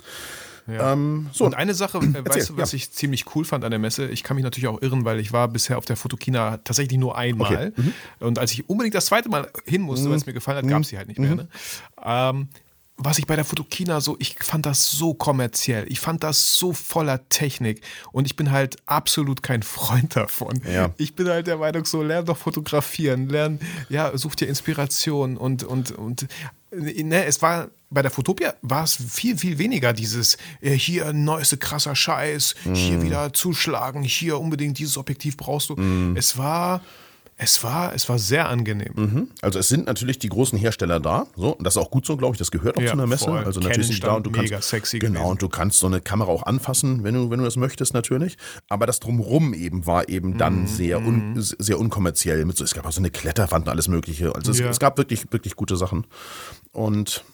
[0.66, 2.76] Ähm, so, Und eine Sache, äh, weißt du, was ja.
[2.76, 4.08] ich ziemlich cool fand an der Messe?
[4.08, 7.18] Ich kann mich natürlich auch irren, weil ich war bisher auf der Fotokina tatsächlich nur
[7.18, 7.52] einmal.
[7.52, 7.72] Okay.
[7.76, 7.92] Mhm.
[8.20, 10.82] Und als ich unbedingt das zweite Mal hin musste, weil es mir gefallen hat, gab
[10.82, 11.26] es sie halt nicht Mhm.
[11.26, 11.34] mehr.
[11.36, 11.48] Ne?
[12.02, 12.48] Ähm,
[12.96, 16.72] was ich bei der Fotokina so, ich fand das so kommerziell, ich fand das so
[16.72, 17.80] voller Technik
[18.12, 20.62] und ich bin halt absolut kein Freund davon.
[20.72, 20.90] Ja.
[20.96, 25.64] Ich bin halt der Meinung, so lern doch fotografieren, lern, ja, such dir Inspiration und,
[25.64, 26.28] und, und
[26.76, 31.56] ne, es war bei der Fotopia war es viel, viel weniger dieses äh, hier neueste
[31.56, 35.76] krasser Scheiß, hier wieder zuschlagen, hier unbedingt dieses Objektiv brauchst du.
[36.16, 36.80] Es war,
[37.36, 39.28] es war, es war sehr angenehm.
[39.42, 41.26] also es sind natürlich die großen Hersteller da.
[41.36, 42.38] So, und das ist auch gut so, glaube ich.
[42.38, 43.28] Das gehört auch Ja, zu einer Messe.
[43.30, 45.30] Also Canon natürlich sind die da und du kannst mega sexy genau gewesen.
[45.32, 48.36] und du kannst so eine Kamera auch anfassen, wenn du wenn du das möchtest natürlich.
[48.68, 52.44] Aber das drumrum eben war eben dann Mhm, sehr un, sehr unkommerziell.
[52.44, 54.34] Mit so, es gab auch so eine Kletterwand und alles Mögliche.
[54.34, 54.68] Also es, Ja.
[54.68, 56.06] es gab wirklich wirklich gute Sachen.
[56.72, 57.24] Und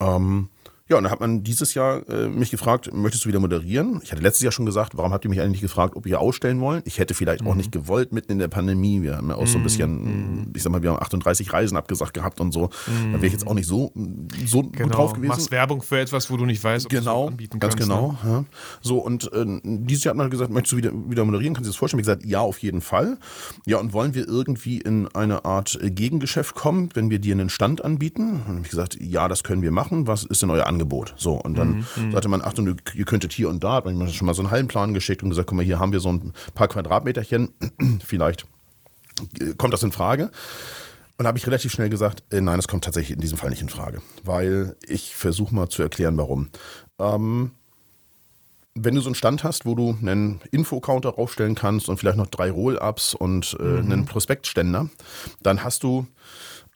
[0.00, 0.48] ähm,
[0.90, 4.00] ja, und dann hat man dieses Jahr äh, mich gefragt, möchtest du wieder moderieren?
[4.02, 6.20] Ich hatte letztes Jahr schon gesagt, warum habt ihr mich eigentlich nicht gefragt, ob wir
[6.20, 6.82] ausstellen wollen?
[6.84, 9.00] Ich hätte vielleicht auch nicht gewollt mitten in der Pandemie.
[9.00, 12.12] Wir haben ja auch so ein bisschen, ich sag mal, wir haben 38 Reisen abgesagt
[12.12, 12.70] gehabt und so.
[13.12, 13.92] Da wäre ich jetzt auch nicht so,
[14.46, 15.28] so gut drauf gewesen.
[15.28, 17.88] Machst Werbung für etwas, wo du nicht weißt, ob du Genau, es anbieten ganz kannst.
[17.88, 18.16] genau.
[18.24, 18.30] Ne?
[18.30, 18.44] Ja.
[18.80, 21.54] So, und äh, dieses Jahr hat man gesagt, möchtest du wieder, wieder moderieren?
[21.54, 22.00] Kannst du dir das vorstellen?
[22.00, 23.16] Ich gesagt, ja, auf jeden Fall.
[23.64, 27.48] Ja, und wollen wir irgendwie in eine Art äh, Gegengeschäft kommen, wenn wir dir einen
[27.48, 28.30] Stand anbieten?
[28.30, 30.08] Und dann habe ich gesagt, ja, das können wir machen.
[30.08, 30.79] Was ist denn euer Angebot?
[31.16, 34.34] So, und dann sagte man, Achtung, ihr könntet hier und da, hat man schon mal
[34.34, 37.50] so einen Hallenplan geschickt und gesagt, guck mal, hier haben wir so ein paar Quadratmeterchen,
[38.04, 38.46] vielleicht
[39.40, 40.30] äh, kommt das in Frage.
[41.18, 43.50] Und da habe ich relativ schnell gesagt, äh, nein, das kommt tatsächlich in diesem Fall
[43.50, 44.00] nicht in Frage.
[44.24, 46.48] Weil ich versuche mal zu erklären, warum.
[46.98, 47.50] Ähm,
[48.74, 52.28] wenn du so einen Stand hast, wo du einen Infocounter raufstellen kannst und vielleicht noch
[52.28, 54.88] drei Roll-Ups und äh, einen Prospektständer,
[55.42, 56.06] dann hast du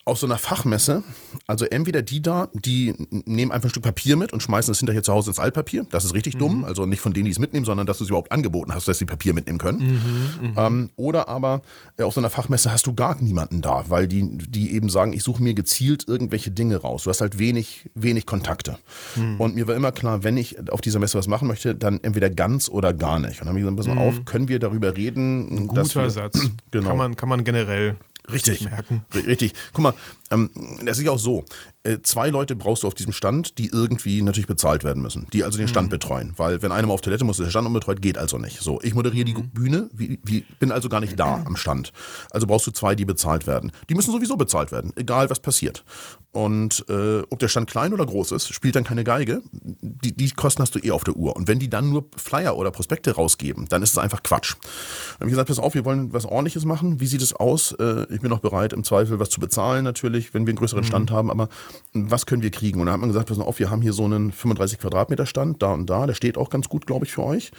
[0.06, 1.02] Aus so einer Fachmesse,
[1.46, 5.02] also entweder die da, die nehmen einfach ein Stück Papier mit und schmeißen es hinterher
[5.02, 5.86] zu Hause ins Altpapier.
[5.90, 6.38] Das ist richtig mhm.
[6.38, 6.64] dumm.
[6.64, 8.98] Also nicht von denen, die es mitnehmen, sondern dass du es überhaupt angeboten hast, dass
[8.98, 9.78] sie Papier mitnehmen können.
[9.78, 10.54] Mhm, mhm.
[10.56, 11.62] ähm, oder aber
[11.96, 15.12] äh, auf so einer Fachmesse hast du gar niemanden da, weil die, die eben sagen,
[15.12, 17.04] ich suche mir gezielt irgendwelche Dinge raus.
[17.04, 18.78] Du hast halt wenig, wenig Kontakte.
[19.16, 19.40] Mhm.
[19.40, 22.30] Und mir war immer klar, wenn ich auf dieser Messe was machen möchte, dann entweder
[22.30, 23.40] ganz oder gar nicht.
[23.40, 24.00] Und dann habe ich gesagt, pass mal mhm.
[24.00, 25.48] auf, können wir darüber reden?
[25.50, 26.40] Ein guter wir, Satz.
[26.70, 26.88] Genau.
[26.88, 27.96] Kann, man, kann man generell
[28.30, 28.62] Richtig.
[28.62, 29.04] Merken.
[29.14, 29.52] Richtig.
[29.72, 29.94] Guck mal,
[30.30, 30.50] ähm,
[30.84, 31.44] das ist ja auch so.
[31.82, 35.44] Äh, zwei Leute brauchst du auf diesem Stand, die irgendwie natürlich bezahlt werden müssen, die
[35.44, 35.90] also den Stand mhm.
[35.90, 36.32] betreuen.
[36.36, 38.60] Weil wenn einer mal auf Toilette muss, ist der Stand unbetreut, geht also nicht.
[38.60, 39.50] So, ich moderiere die mhm.
[39.50, 41.92] Bühne, wie, wie, bin also gar nicht da am Stand.
[42.30, 43.70] Also brauchst du zwei, die bezahlt werden.
[43.90, 45.84] Die müssen sowieso bezahlt werden, egal was passiert.
[46.32, 49.42] Und äh, ob der Stand klein oder groß ist, spielt dann keine Geige.
[49.52, 51.36] Die, die Kosten hast du eh auf der Uhr.
[51.36, 54.54] Und wenn die dann nur Flyer oder Prospekte rausgeben, dann ist es einfach Quatsch.
[54.54, 56.98] Dann habe ich gesagt, pass auf, wir wollen was ordentliches machen.
[56.98, 57.70] Wie sieht es aus?
[57.72, 60.82] Äh, ich bin noch bereit, im Zweifel was zu bezahlen natürlich, wenn wir einen größeren
[60.82, 60.88] mhm.
[60.88, 61.30] Stand haben.
[61.30, 61.48] Aber
[61.92, 62.80] was können wir kriegen?
[62.80, 65.62] Und dann hat man gesagt, pass auf, wir haben hier so einen 35 Quadratmeter Stand,
[65.62, 66.06] da und da.
[66.06, 67.52] Der steht auch ganz gut, glaube ich, für euch.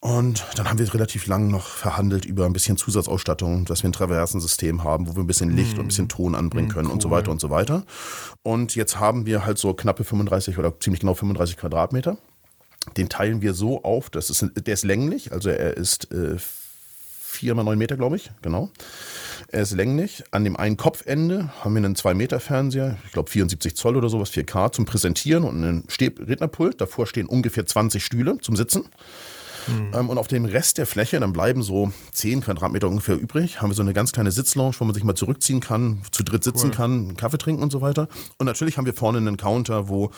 [0.00, 3.92] Und dann haben wir relativ lang noch verhandelt über ein bisschen Zusatzausstattung, dass wir ein
[3.92, 5.80] Traversensystem haben, wo wir ein bisschen Licht mm.
[5.80, 6.94] und ein bisschen Ton anbringen können mm, cool.
[6.94, 7.84] und so weiter und so weiter.
[8.42, 12.18] Und jetzt haben wir halt so knappe 35 oder ziemlich genau 35 Quadratmeter.
[12.96, 16.36] Den teilen wir so auf, das ist, der ist länglich, also er ist äh,
[17.36, 18.70] 4 mal 9 Meter, glaube ich, genau.
[19.48, 20.24] Er ist länglich.
[20.30, 24.72] An dem einen Kopfende haben wir einen 2-Meter-Fernseher, ich glaube 74 Zoll oder sowas, 4K
[24.72, 26.80] zum Präsentieren und einen Rednerpult.
[26.80, 28.84] Davor stehen ungefähr 20 Stühle zum Sitzen.
[29.66, 29.90] Mhm.
[29.94, 33.70] Ähm, und auf dem Rest der Fläche, dann bleiben so 10 Quadratmeter ungefähr übrig, haben
[33.70, 36.68] wir so eine ganz kleine Sitzlounge, wo man sich mal zurückziehen kann, zu dritt sitzen
[36.68, 36.74] cool.
[36.74, 38.08] kann, einen Kaffee trinken und so weiter.
[38.38, 40.10] Und natürlich haben wir vorne einen Counter, wo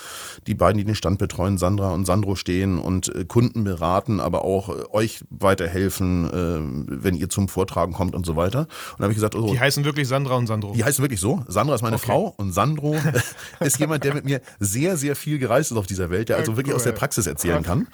[0.46, 4.44] die beiden, die den Stand betreuen, Sandra und Sandro stehen und äh, Kunden beraten, aber
[4.44, 8.60] auch äh, euch weiterhelfen, äh, wenn ihr zum Vortragen kommt und so weiter.
[8.60, 10.72] Und dann habe ich gesagt, oh, die heißen wirklich Sandra und Sandro.
[10.72, 11.42] Die heißen wirklich so.
[11.48, 12.06] Sandra ist meine okay.
[12.06, 12.96] Frau und Sandro
[13.60, 16.56] ist jemand, der mit mir sehr, sehr viel gereist ist auf dieser Welt, der also
[16.56, 17.88] wirklich aus der Praxis erzählen kann.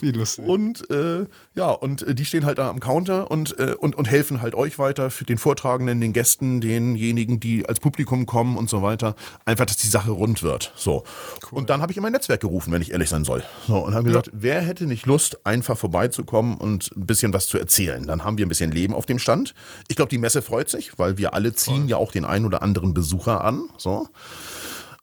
[0.00, 0.46] Wie lustig.
[0.46, 4.10] Und äh, ja, und äh, die stehen halt da am Counter und, äh, und, und
[4.10, 8.70] helfen halt euch weiter, für den Vortragenden, den Gästen, denjenigen, die als Publikum kommen und
[8.70, 9.14] so weiter.
[9.44, 10.72] Einfach, dass die Sache rund wird.
[10.76, 11.04] So.
[11.50, 11.58] Cool.
[11.58, 13.42] Und dann habe ich in mein Netzwerk gerufen, wenn ich ehrlich sein soll.
[13.66, 14.32] So, und habe gesagt, ja.
[14.34, 18.06] wer hätte nicht Lust, einfach vorbeizukommen und ein bisschen was zu erzählen?
[18.06, 19.54] Dann haben wir ein bisschen Leben auf dem Stand.
[19.88, 21.90] Ich glaube, die Messe freut sich, weil wir alle ziehen Voll.
[21.90, 23.68] ja auch den einen oder anderen Besucher an.
[23.76, 24.08] So.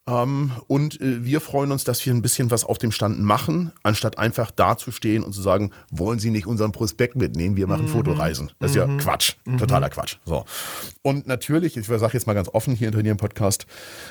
[0.08, 3.72] Ähm, und äh, wir freuen uns, dass wir ein bisschen was auf dem Stand machen,
[3.82, 7.90] anstatt einfach dazustehen und zu sagen, wollen Sie nicht unseren Prospekt mitnehmen, wir machen mhm.
[7.90, 8.52] Fotoreisen.
[8.60, 8.92] Das ist mhm.
[8.92, 9.58] ja Quatsch, mhm.
[9.58, 10.16] totaler Quatsch.
[10.24, 10.44] So.
[11.02, 13.66] Und natürlich, ich sage jetzt mal ganz offen hier in Ihrem Podcast,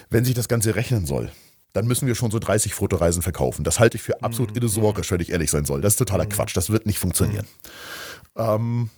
[0.09, 1.31] wenn sich das Ganze rechnen soll,
[1.71, 3.63] dann müssen wir schon so 30 Fotoreisen verkaufen.
[3.63, 4.57] Das halte ich für absolut mhm.
[4.57, 5.81] illusorisch, wenn ich ehrlich sein soll.
[5.81, 6.29] Das ist totaler mhm.
[6.29, 7.47] Quatsch, das wird nicht funktionieren.
[8.35, 8.41] Mhm.
[8.41, 8.89] Ähm,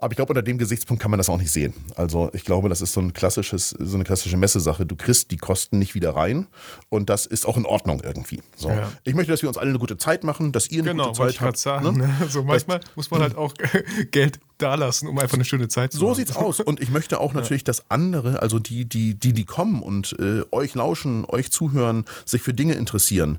[0.00, 1.74] aber ich glaube, unter dem Gesichtspunkt kann man das auch nicht sehen.
[1.96, 4.86] Also ich glaube, das ist so ein klassisches, so eine klassische Messesache.
[4.86, 6.46] Du kriegst die Kosten nicht wieder rein
[6.88, 8.42] und das ist auch in Ordnung irgendwie.
[8.56, 8.70] So.
[8.70, 8.90] Ja.
[9.04, 11.18] Ich möchte, dass wir uns alle eine gute Zeit machen, dass ihr eine genau, gute
[11.18, 11.58] Zeit habt.
[11.58, 12.10] Sagen, ne?
[12.28, 13.54] So manchmal das, muss man halt auch
[14.10, 16.14] Geld dalassen, um einfach eine schöne Zeit zu so haben.
[16.14, 16.60] So sieht's aus.
[16.60, 20.42] Und ich möchte auch natürlich, dass andere, also die, die, die, die kommen und äh,
[20.50, 23.38] euch lauschen, euch zuhören, sich für Dinge interessieren,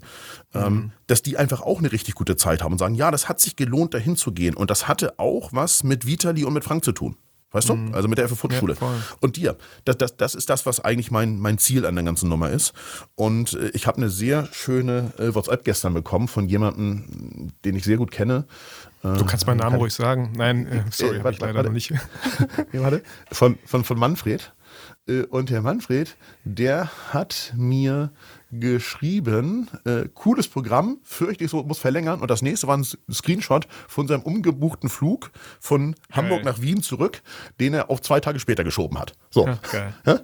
[0.53, 0.91] ähm, mhm.
[1.07, 3.55] dass die einfach auch eine richtig gute Zeit haben und sagen, ja, das hat sich
[3.55, 4.55] gelohnt, dahin zu gehen.
[4.55, 7.15] Und das hatte auch was mit Vitali und mit Frank zu tun.
[7.53, 7.75] Weißt du?
[7.75, 7.93] Mhm.
[7.93, 8.75] Also mit der FF-Footschule.
[8.81, 9.55] Ja, und dir.
[9.85, 12.73] Das, das, das ist das, was eigentlich mein, mein Ziel an der ganzen Nummer ist.
[13.15, 17.83] Und äh, ich habe eine sehr schöne äh, WhatsApp gestern bekommen von jemandem, den ich
[17.83, 18.45] sehr gut kenne.
[19.03, 20.31] Du kannst meinen Namen ruhig sagen.
[20.37, 21.67] Nein, äh, sorry, äh, warte, ich leider warte.
[21.67, 21.91] noch nicht.
[22.71, 23.03] warte.
[23.31, 24.53] Von, von, von Manfred.
[25.07, 28.11] Äh, und der Manfred, der hat mir
[28.59, 32.21] geschrieben, äh, cooles Programm, fürchte ich so, muss verlängern.
[32.21, 36.01] Und das nächste war ein Screenshot von seinem umgebuchten Flug von geil.
[36.11, 37.21] Hamburg nach Wien zurück,
[37.59, 39.13] den er auf zwei Tage später geschoben hat.
[39.29, 39.47] So.
[40.05, 40.21] Ja,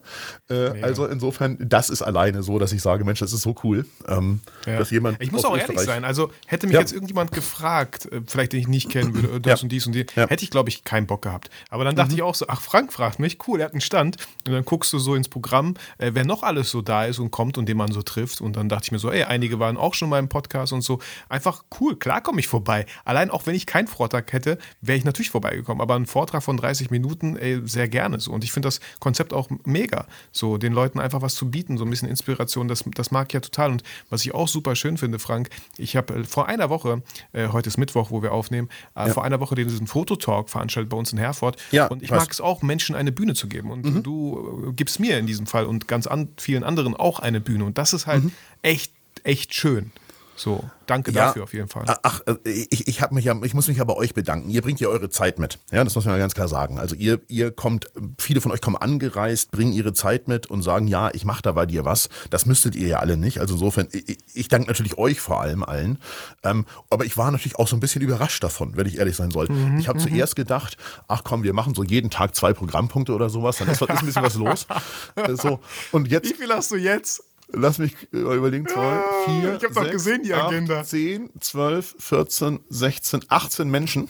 [0.50, 3.86] äh, also insofern, das ist alleine so, dass ich sage, Mensch, das ist so cool,
[4.08, 4.78] ähm, ja.
[4.78, 5.22] dass jemand.
[5.22, 6.82] Ich muss auch ehrlich sein, also hätte mich ja.
[6.82, 9.94] jetzt irgendjemand gefragt, äh, vielleicht den ich nicht kennen würde, äh, das und dies und
[9.94, 11.50] die, hätte ich, glaube ich, keinen Bock gehabt.
[11.70, 12.18] Aber dann dachte mhm.
[12.18, 14.18] ich auch so, ach, Frank fragt mich, cool, er hat einen Stand.
[14.46, 17.32] Und dann guckst du so ins Programm, äh, wer noch alles so da ist und
[17.32, 18.42] kommt und den man so trifft trifft.
[18.42, 20.82] Und dann dachte ich mir so, ey, einige waren auch schon in meinem Podcast und
[20.82, 21.00] so.
[21.28, 22.86] Einfach cool, klar komme ich vorbei.
[23.06, 25.82] Allein auch wenn ich keinen Vortrag hätte, wäre ich natürlich vorbeigekommen.
[25.82, 28.32] Aber ein Vortrag von 30 Minuten, ey, sehr gerne so.
[28.32, 31.86] Und ich finde das Konzept auch mega, so den Leuten einfach was zu bieten, so
[31.86, 33.72] ein bisschen Inspiration, das, das mag ich ja total.
[33.72, 37.02] Und was ich auch super schön finde, Frank, ich habe äh, vor einer Woche,
[37.34, 39.14] äh, heute ist Mittwoch, wo wir aufnehmen, äh, ja.
[39.14, 41.58] vor einer Woche diesen Fototalk veranstaltet bei uns in Herford.
[41.72, 43.72] Ja, und ich mag es auch, Menschen eine Bühne zu geben.
[43.72, 44.04] Und mhm.
[44.04, 47.66] du äh, gibst mir in diesem Fall und ganz an vielen anderen auch eine Bühne.
[47.66, 48.32] Und das ist halt mhm.
[48.62, 48.92] echt,
[49.24, 49.92] echt schön.
[50.40, 51.28] So, danke Ja.
[51.28, 51.84] dafür auf jeden Fall.
[52.02, 54.50] Ach, äh, ich, ich, hab mich ja, ich muss mich ja bei euch bedanken.
[54.50, 55.60] Ihr bringt ja eure Zeit mit.
[55.70, 56.80] Ja, das muss man ja ganz klar sagen.
[56.80, 60.88] Also ihr, ihr kommt, viele von euch kommen angereist, bringen ihre Zeit mit und sagen,
[60.88, 62.08] ja, ich mache da bei dir was.
[62.30, 63.42] Das müsstet ihr ja alle nicht.
[63.42, 66.00] Also insofern, ich, ich danke natürlich euch vor allem allen.
[66.44, 69.32] Ähm, aber ich war natürlich auch so ein bisschen überrascht davon, wenn ich ehrlich sein
[69.32, 69.50] soll.
[69.78, 70.78] Ich habe zuerst gedacht,
[71.10, 74.06] ach komm, wir machen so jeden Tag zwei Programmpunkte oder sowas, dann ist, ist ein
[74.06, 74.68] bisschen was los.
[75.16, 75.60] Äh, so.
[75.92, 77.24] Und jetzt Wie viel hast du jetzt?
[77.52, 78.68] Lass mich äh, überlegen.
[78.68, 80.82] Zwei, vier, ich hab's doch sechs, gesehen, die Agenda.
[80.82, 84.10] Acht, 10, 12, 14, 16, 18 Menschen,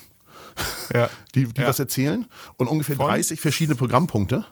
[0.94, 1.68] Ja, die, die Ja.
[1.68, 3.08] was erzählen und ungefähr Von?
[3.08, 4.46] 30 verschiedene Programmpunkte.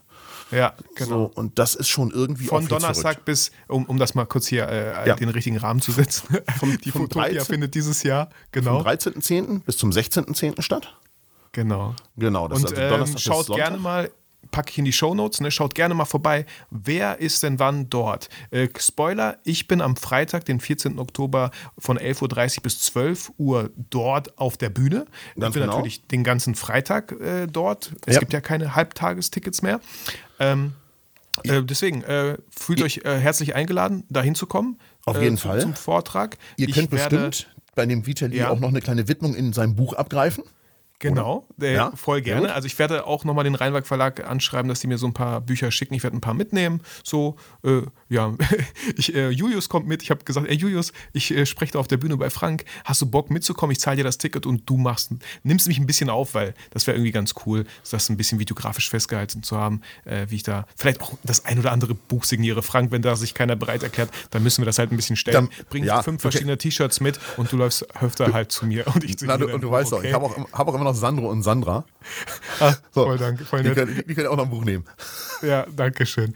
[0.51, 1.09] ja genau.
[1.25, 3.25] So, und das ist schon irgendwie Von Donnerstag verrückt.
[3.25, 5.15] bis, um, um das mal kurz hier äh, Ja.
[5.15, 6.27] den richtigen Rahmen zu setzen.
[6.85, 7.45] die vom Fotopia 13.
[7.45, 8.81] findet dieses Jahr, Vom genau.
[8.83, 9.63] 13.10.
[9.63, 10.61] bis zum 16.10.
[10.61, 10.95] statt.
[11.51, 11.93] Genau.
[12.15, 14.11] Genau, das Und ist also ähm, Donnerstag bis schaut gerne mal,
[14.51, 18.29] packe ich in die Shownotes, ne, schaut gerne mal vorbei, wer ist denn wann dort.
[18.51, 20.99] Äh, Spoiler, ich bin am Freitag, den 14.
[20.99, 25.05] Oktober von 11.30 Uhr bis 12 Uhr dort auf der Bühne.
[25.35, 25.75] Ich Ganz bin genau.
[25.75, 27.91] natürlich den ganzen Freitag äh, dort.
[28.05, 28.19] Es Ja.
[28.21, 29.81] gibt ja keine Halbtagestickets mehr.
[30.39, 30.73] Ähm,
[31.43, 34.79] äh, deswegen, äh, fühlt euch äh, herzlich eingeladen, da hinzukommen.
[35.05, 35.61] Auf äh, jeden zu, Fall.
[35.61, 36.37] Zum Vortrag.
[36.55, 38.49] Ihr Ich könnt bestimmt bei dem Vitali Ja.
[38.49, 40.43] auch noch eine kleine Widmung in seinem Buch abgreifen.
[40.99, 42.41] Genau, äh, Ja, voll gerne.
[42.47, 42.49] gut.
[42.49, 45.41] Also ich werde auch nochmal den Rheinwag Verlag anschreiben, dass die mir so ein paar
[45.41, 45.93] Bücher schicken.
[45.93, 46.81] Ich werde ein paar mitnehmen.
[47.03, 48.33] So, äh, ja,
[48.97, 50.01] ich, äh, Julius kommt mit.
[50.01, 52.65] Ich habe gesagt, ey Julius, ich äh, spreche da auf der Bühne bei Frank.
[52.83, 53.71] Hast du Bock mitzukommen?
[53.73, 55.11] Ich zahle dir das Ticket und du machst,
[55.43, 58.89] nimmst mich ein bisschen auf, weil das wäre irgendwie ganz cool, das ein bisschen videografisch
[58.89, 62.63] festgehalten zu haben, äh, wie ich da vielleicht auch das ein oder andere Buch signiere.
[62.63, 65.35] Frank, wenn da sich keiner bereit erklärt, dann müssen wir das halt ein bisschen stellen.
[65.35, 66.31] Dann- Bring ja, fünf okay.
[66.31, 69.45] verschiedene T-Shirts mit und du läufst öfter halt zu mir und ich Na, signiere du,
[69.45, 70.07] dein und du weißt doch, okay?
[70.07, 71.85] ich habe auch, hab auch immer noch Sandro und Sandra.
[72.59, 74.85] Ah, voll danke, voll die, können, die können auch noch ein Buch nehmen.
[75.43, 76.33] Ja, danke schön.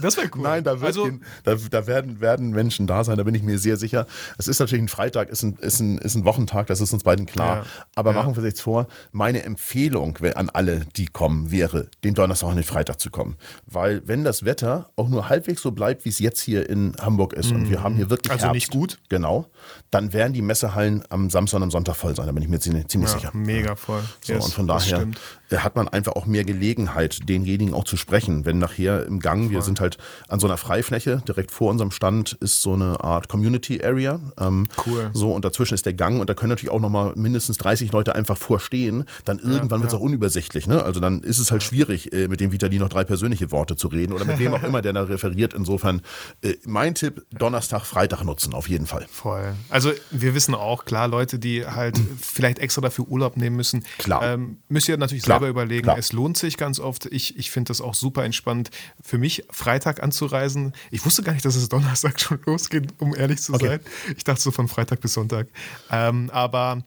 [0.00, 0.42] Das wäre cool.
[0.42, 3.42] Nein, da, wird also, gehen, da, da werden, werden Menschen da sein, da bin ich
[3.42, 4.06] mir sehr sicher.
[4.38, 7.02] Es ist natürlich ein Freitag, ist ein, ist ein, ist ein Wochentag, das ist uns
[7.02, 7.56] beiden klar.
[7.56, 8.16] Ja, Aber ja.
[8.16, 12.56] machen wir uns jetzt vor, meine Empfehlung an alle, die kommen, wäre, den Donnerstag und
[12.56, 13.36] den Freitag zu kommen.
[13.66, 17.34] Weil wenn das Wetter auch nur halbwegs so bleibt, wie es jetzt hier in Hamburg
[17.34, 18.98] ist, und wir haben hier wirklich Also Herbst, nicht gut?
[19.10, 19.46] Genau,
[19.90, 22.60] dann werden die Messehallen am Samstag und am Sonntag voll sein, da bin ich mir
[22.60, 23.30] ziemlich, ziemlich ja, sicher.
[23.34, 24.02] mega voll.
[24.20, 25.06] So, Yes, und von daher
[25.50, 28.44] äh, hat man einfach auch mehr Gelegenheit, denjenigen auch zu sprechen.
[28.44, 32.32] Wenn nachher im Gang, wir sind halt an so einer Freifläche, direkt vor unserem Stand
[32.40, 34.20] ist so eine Art Community Area.
[34.38, 35.10] Ähm, Cool.
[35.12, 38.14] So, und dazwischen ist der Gang und da können natürlich auch nochmal mindestens 30 Leute
[38.14, 39.04] einfach vorstehen.
[39.24, 40.66] Dann irgendwann wird es auch unübersichtlich.
[40.66, 40.82] Ne?
[40.82, 43.88] Also dann ist es halt schwierig, äh, mit dem Vitali noch drei persönliche Worte zu
[43.88, 45.54] reden oder mit wem auch immer, der da referiert.
[45.54, 46.02] Insofern
[46.42, 49.06] äh, mein Tipp, Donnerstag, Freitag nutzen, auf jeden Fall.
[49.10, 49.54] Voll.
[49.68, 54.22] Also wir wissen auch, klar, Leute, die halt vielleicht extra dafür Urlaub nehmen müssen, Klar.
[54.22, 55.84] ähm, müsst ihr natürlich Klar, selber überlegen.
[55.84, 55.98] klar.
[55.98, 57.06] Es lohnt sich ganz oft.
[57.06, 58.70] Ich, ich finde das auch super entspannt,
[59.02, 60.74] für mich Freitag anzureisen.
[60.90, 63.66] Ich wusste gar nicht, dass es Donnerstag schon losgeht, um ehrlich zu Okay.
[63.66, 63.80] sein.
[64.16, 65.48] Ich dachte so von Freitag bis Sonntag.
[65.90, 66.82] Ähm, aber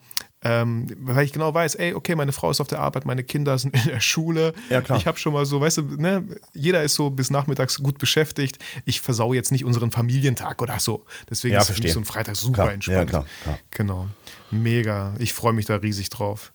[0.46, 3.58] ähm, weil ich genau weiß, ey, okay, meine Frau ist auf der Arbeit, meine Kinder
[3.58, 4.54] sind in der Schule.
[4.70, 4.98] Ja, klar.
[4.98, 8.60] Ich habe schon mal so, weißt du, ne, jeder ist so bis nachmittags gut beschäftigt.
[8.84, 11.06] Ich versau jetzt nicht unseren Familientag oder so.
[11.30, 13.10] Deswegen Ja, ist für mich so ein Freitag super Klar, ja, entspannt.
[13.10, 13.60] klar, klar.
[13.72, 14.08] Genau.
[14.52, 15.14] Mega.
[15.20, 16.53] Ich freue mich da riesig drauf.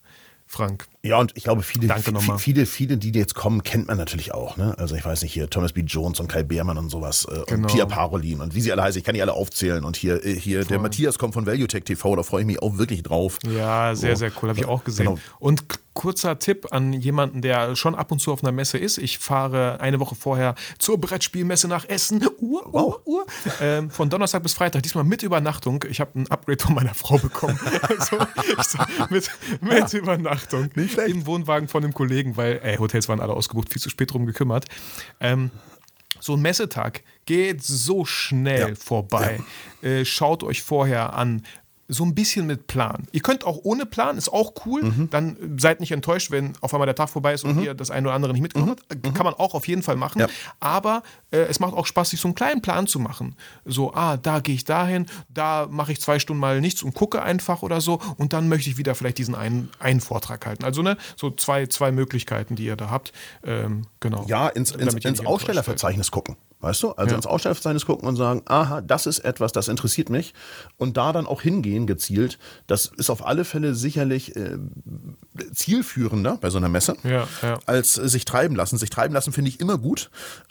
[0.51, 0.87] Frank.
[1.03, 2.39] Ja, und ich glaube, viele, nochmal.
[2.39, 4.57] viele, viele, die jetzt kommen, kennt man natürlich auch.
[4.57, 4.75] Ne?
[4.79, 5.83] Also ich weiß nicht, hier Thomas B.
[5.83, 7.67] Jones und Kai Beermann und sowas äh, Genau.
[7.69, 9.85] und Pia Parolin und wie sie alle heißen, ich kann die alle aufzählen.
[9.85, 12.63] Und hier, äh, hier der Matthias kommt von Value Tech TV, da freue ich mich
[12.63, 13.39] auch wirklich drauf.
[13.47, 14.21] Ja, sehr, So.
[14.21, 14.49] sehr cool.
[14.49, 15.07] Habe ich auch gesehen.
[15.07, 15.19] Genau.
[15.39, 15.65] Und
[15.99, 18.99] kurzer Tipp an jemanden, der schon ab und zu auf einer Messe ist.
[18.99, 22.25] Ich fahre eine Woche vorher zur Brettspielmesse nach Essen.
[22.39, 23.27] Uhr, Uhr, Uhr.
[23.61, 25.85] Ähm, von Donnerstag bis Freitag, diesmal mit Übernachtung.
[25.91, 27.59] Ich habe ein Upgrade von meiner Frau bekommen.
[27.89, 28.17] also,
[28.63, 29.29] sag, mit
[29.61, 30.71] mit Übernachtung.
[30.77, 31.09] Nicht schlecht.
[31.11, 34.25] Im Wohnwagen von einem Kollegen, weil ey, Hotels waren alle ausgebucht, viel zu spät drum
[34.25, 34.67] gekümmert.
[35.19, 35.51] Ähm,
[36.21, 38.75] so ein Messetag geht so schnell Ja.
[38.77, 39.41] vorbei.
[39.83, 41.43] Äh, schaut euch vorher an.
[41.91, 43.09] So ein bisschen mit Plan.
[43.13, 44.83] Ihr könnt auch ohne Plan, ist auch cool.
[44.83, 45.11] Mhm.
[45.11, 48.09] Dann seid nicht enttäuscht, wenn auf einmal der Tag vorbei ist und ihr das eine
[48.09, 49.07] oder andere nicht mitgenommen habt.
[49.07, 50.19] Äh, Kann man auch auf jeden Fall machen.
[50.19, 50.29] Mhm.
[50.29, 50.35] Ja.
[50.61, 53.37] Aber äh, es macht auch Spaß, sich so einen kleinen Plan zu machen.
[53.65, 57.23] So, ah, da gehe ich dahin, da mache ich zwei Stunden mal nichts und gucke
[57.23, 58.01] einfach oder so.
[58.19, 60.65] Und dann möchte ich wieder vielleicht diesen einen, einen Vortrag halten.
[60.65, 63.13] Also, ne, so zwei, zwei Möglichkeiten, die ihr da habt.
[63.45, 64.27] Ähm, genau.
[64.29, 66.37] Ja, ins, ins, ins Ausstellerverzeichnis gucken.
[66.61, 66.91] Weißt du?
[66.93, 67.17] Also Ja.
[67.17, 70.35] ins Ausstellerverzeichnis gucken und sagen, aha, das ist etwas, das interessiert mich.
[70.77, 72.39] Und da dann auch hingehen, gezielt.
[72.67, 74.59] Das ist auf alle Fälle sicherlich äh,
[75.53, 77.59] zielführender bei so einer Messe, Ja, ja.
[77.67, 78.77] als äh, sich treiben lassen.
[78.79, 80.11] Sich treiben lassen finde ich immer gut.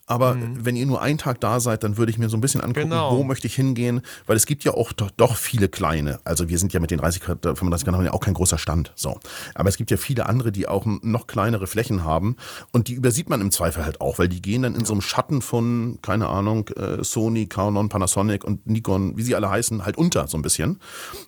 [0.10, 2.62] Aber wenn ihr nur einen Tag da seid, dann würde ich mir so ein bisschen
[2.62, 2.92] angucken, Mhm.
[2.92, 3.18] Genau.
[3.18, 4.02] wo möchte ich hingehen.
[4.26, 6.20] Weil es gibt ja auch doch, doch viele kleine.
[6.24, 8.94] Also wir sind ja mit den 30, 35 Kanalen ja auch kein großer Stand.
[8.96, 9.20] So.
[9.54, 12.38] Aber es gibt ja viele andere, die auch noch kleinere Flächen haben.
[12.72, 15.02] Und die übersieht man im Zweifel halt auch, weil die gehen dann in so einem
[15.02, 19.98] Schatten von, keine Ahnung, äh, Sony, Canon, Panasonic und Nikon, wie sie alle heißen, halt
[19.98, 20.80] unter so ein bisschen.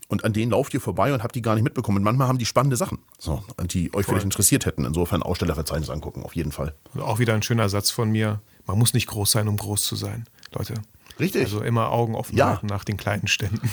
[0.08, 1.97] Und an denen lauft ihr vorbei und habt die gar nicht mitbekommen.
[1.97, 4.86] Und manchmal haben die spannende Sachen, so, die euch vielleicht interessiert hätten.
[4.86, 6.73] Insofern Ausstellerverzeichnis angucken, auf jeden Fall.
[6.93, 8.41] Also auch wieder ein schöner Satz von mir.
[8.65, 10.75] Man muss nicht groß sein, um groß zu sein, Leute.
[11.19, 11.43] Richtig.
[11.43, 12.49] Also immer Augen offen Ja.
[12.49, 13.69] halten nach den kleinen Ständen.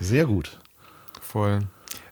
[0.00, 0.58] Sehr gut.
[1.20, 1.60] Voll.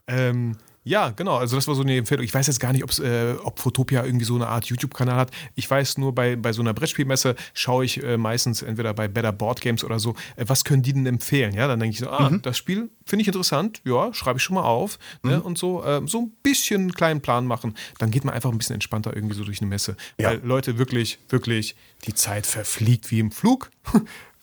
[0.07, 1.37] Ähm, ja, genau.
[1.37, 2.25] Also das war so eine Empfehlung.
[2.25, 5.31] Ich weiß jetzt gar nicht, äh, ob Fotopia irgendwie so eine Art YouTube-Kanal hat.
[5.55, 9.33] Ich weiß nur, bei, bei so einer Brettspielmesse schaue ich äh, meistens entweder bei Better
[9.33, 11.55] Board Games oder so, äh, was können die denn empfehlen?
[11.55, 13.81] Ja, dann denke ich so, ah, das Spiel finde ich interessant.
[13.85, 14.99] Ja, schreibe ich schon mal auf.
[15.23, 15.42] Ne?
[15.42, 17.75] Und so, äh, so ein bisschen einen kleinen Plan machen.
[17.99, 19.97] Dann geht man einfach ein bisschen entspannter irgendwie so durch eine Messe.
[20.18, 20.31] Ja.
[20.31, 23.70] Weil Leute, wirklich, wirklich, die Zeit verfliegt wie im Flug.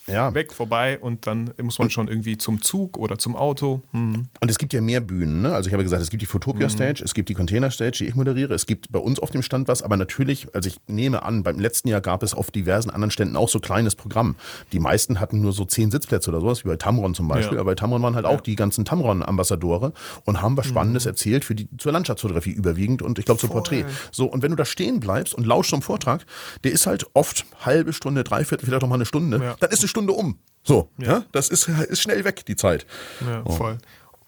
[0.08, 0.34] Ja.
[0.34, 3.82] Weg, vorbei und dann muss man schon irgendwie zum Zug oder zum Auto.
[3.92, 4.28] Hm.
[4.40, 5.44] Und es gibt ja mehr Bühnen.
[5.44, 5.54] Ne?
[5.54, 8.08] Also ich habe gesagt, es gibt die Photopia Stage, es gibt die Container Stage, die
[8.08, 8.54] ich moderiere.
[8.54, 11.60] Es gibt bei uns auf dem Stand was, aber natürlich, also ich nehme an, beim
[11.60, 14.36] letzten Jahr gab es auf diversen anderen Ständen auch so kleines Programm.
[14.72, 17.56] Die meisten hatten nur so zehn Sitzplätze oder sowas, wie bei Tamron zum Beispiel.
[17.56, 17.62] Ja.
[17.62, 19.94] Aber bei Tamron waren halt auch die ganzen Tamron-Ambassadore
[20.26, 23.52] und haben was Spannendes erzählt für die zur Landschaftsfotografie überwiegend und ich glaube zum.
[23.52, 23.86] Porträt.
[24.12, 26.26] So, und wenn du da stehen bleibst und lauschst zum Vortrag,
[26.64, 29.56] der ist halt oft halbe Stunde, dreiviertel, vielleicht auch mal eine Stunde, Ja.
[29.60, 30.39] dann ist eine Stunde um.
[30.63, 31.25] So, ja.
[31.32, 32.86] das ist, ist schnell weg, die Zeit.
[33.25, 33.77] Ja, voll.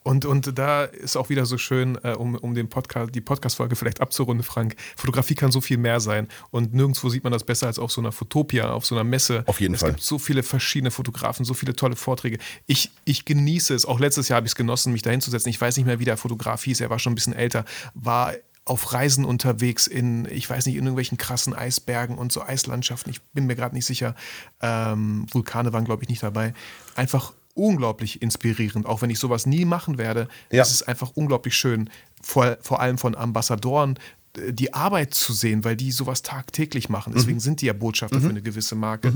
[0.04, 3.76] Und, und da ist auch wieder so schön, äh, um, um den Podcast, die Podcast-Folge
[3.76, 4.76] vielleicht abzurunden, Frank.
[4.98, 6.28] Fotografie kann so viel mehr sein.
[6.52, 9.44] Und nirgendwo sieht man das besser als auf so einer Fotopia, auf so einer Messe.
[9.48, 9.92] Auf jeden es Fall.
[9.92, 12.38] Es gibt so viele verschiedene Fotografen, so viele tolle Vorträge.
[12.68, 13.86] Ich, ich genieße es.
[13.86, 15.50] Auch letztes Jahr habe ich es genossen, mich da hinzusetzen.
[15.50, 16.82] Ich weiß nicht mehr, wie der Fotograf hieß.
[16.82, 17.64] Er war schon ein bisschen älter.
[17.94, 18.34] War
[18.66, 23.10] auf Reisen unterwegs in, ich weiß nicht, in irgendwelchen krassen Eisbergen und so Eislandschaften.
[23.12, 24.16] Ich bin mir gerade nicht sicher.
[24.62, 26.54] Ähm, Vulkane waren, glaube ich, nicht dabei.
[26.96, 30.28] Einfach unglaublich inspirierend, auch wenn ich sowas nie machen werde.
[30.52, 30.62] Ja.
[30.62, 31.90] Es ist einfach unglaublich schön,
[32.22, 34.00] vor, vor allem von Ambassadoren
[34.36, 37.14] die Arbeit zu sehen, weil die sowas tagtäglich machen.
[37.16, 39.14] Deswegen sind die ja Botschafter für eine gewisse Marke.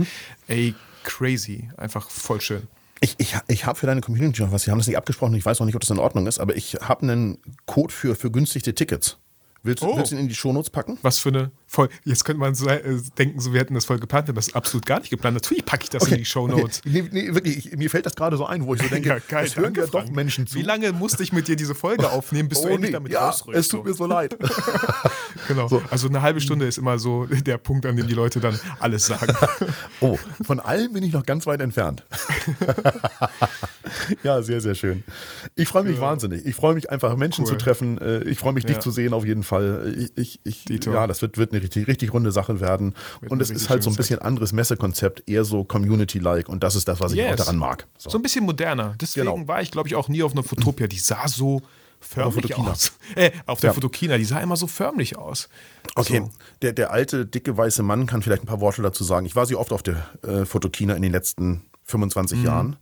[0.48, 1.72] Ey, crazy.
[1.76, 2.68] Einfach voll schön.
[3.00, 4.68] Ich, ich, ich habe für deine Community noch was.
[4.68, 5.34] Wir haben das nicht abgesprochen.
[5.36, 8.16] Ich weiß noch nicht, ob das in Ordnung ist, aber ich habe einen Code für
[8.16, 9.18] vergünstigte Tickets.
[9.68, 9.96] Willst, Oh.
[9.98, 10.98] willst du ihn in die Shownotes packen?
[11.02, 11.90] Was für eine voll.
[12.06, 12.82] Jetzt könnte man so, äh,
[13.18, 14.28] denken, so wir hätten das voll geplant.
[14.30, 15.36] Haben das absolut gar nicht geplant.
[15.36, 16.80] Natürlich packe ich das in die Show Notes.
[16.86, 17.08] Okay.
[17.12, 19.56] Nee, nee, wirklich, ich, mir fällt das gerade so ein, wo ich so denke, es
[19.56, 20.10] hören danke, ja doch.
[20.10, 20.56] Menschen zu.
[20.56, 23.12] Wie lange musste ich mit dir diese Folge aufnehmen, bis du Oh, endlich nee, damit
[23.12, 23.60] ja, rausrückst?
[23.60, 24.38] es tut mir so leid.
[25.48, 25.82] Genau.
[25.92, 29.06] Also eine halbe Stunde ist immer so der Punkt, an dem die Leute dann alles
[29.06, 29.34] sagen.
[30.02, 32.04] Oh, von allem bin ich noch ganz weit entfernt.
[34.24, 35.04] ja, sehr, sehr schön.
[35.56, 36.46] Ich freue mich wahnsinnig.
[36.46, 37.52] Ich freue mich einfach, Menschen Cool.
[37.52, 37.98] zu treffen.
[38.00, 38.80] Äh, Ich freue mich, dich Ja.
[38.82, 39.96] zu sehen, auf jeden Fall.
[40.16, 42.94] Ich, ich, ich, ja, das wird, wird eine richtig, richtig runde Sache werden.
[43.22, 46.50] Wird Und es ist halt so ein bisschen anderes Messekonzept, eher so Community-like.
[46.50, 47.38] Und das ist das, was ich auch Yes.
[47.38, 47.88] daran mag.
[47.98, 48.10] So.
[48.10, 48.96] So ein bisschen moderner.
[49.00, 49.48] Deswegen Genau.
[49.48, 50.88] war ich, glaube ich, auch nie auf einer Fotopia.
[50.88, 51.62] Die sah so
[52.00, 52.92] förmlich aus.
[53.16, 53.74] Äh, auf der Ja.
[53.74, 55.50] Fotokina, die sah immer so förmlich aus.
[55.96, 56.32] Okay, So.
[56.62, 59.26] der, der alte, dicke, weiße Mann kann vielleicht ein paar Worte dazu sagen.
[59.26, 61.92] Ich war sie oft auf der äh, Fotokina in den letzten Mhm.
[61.92, 62.76] 25 Jahren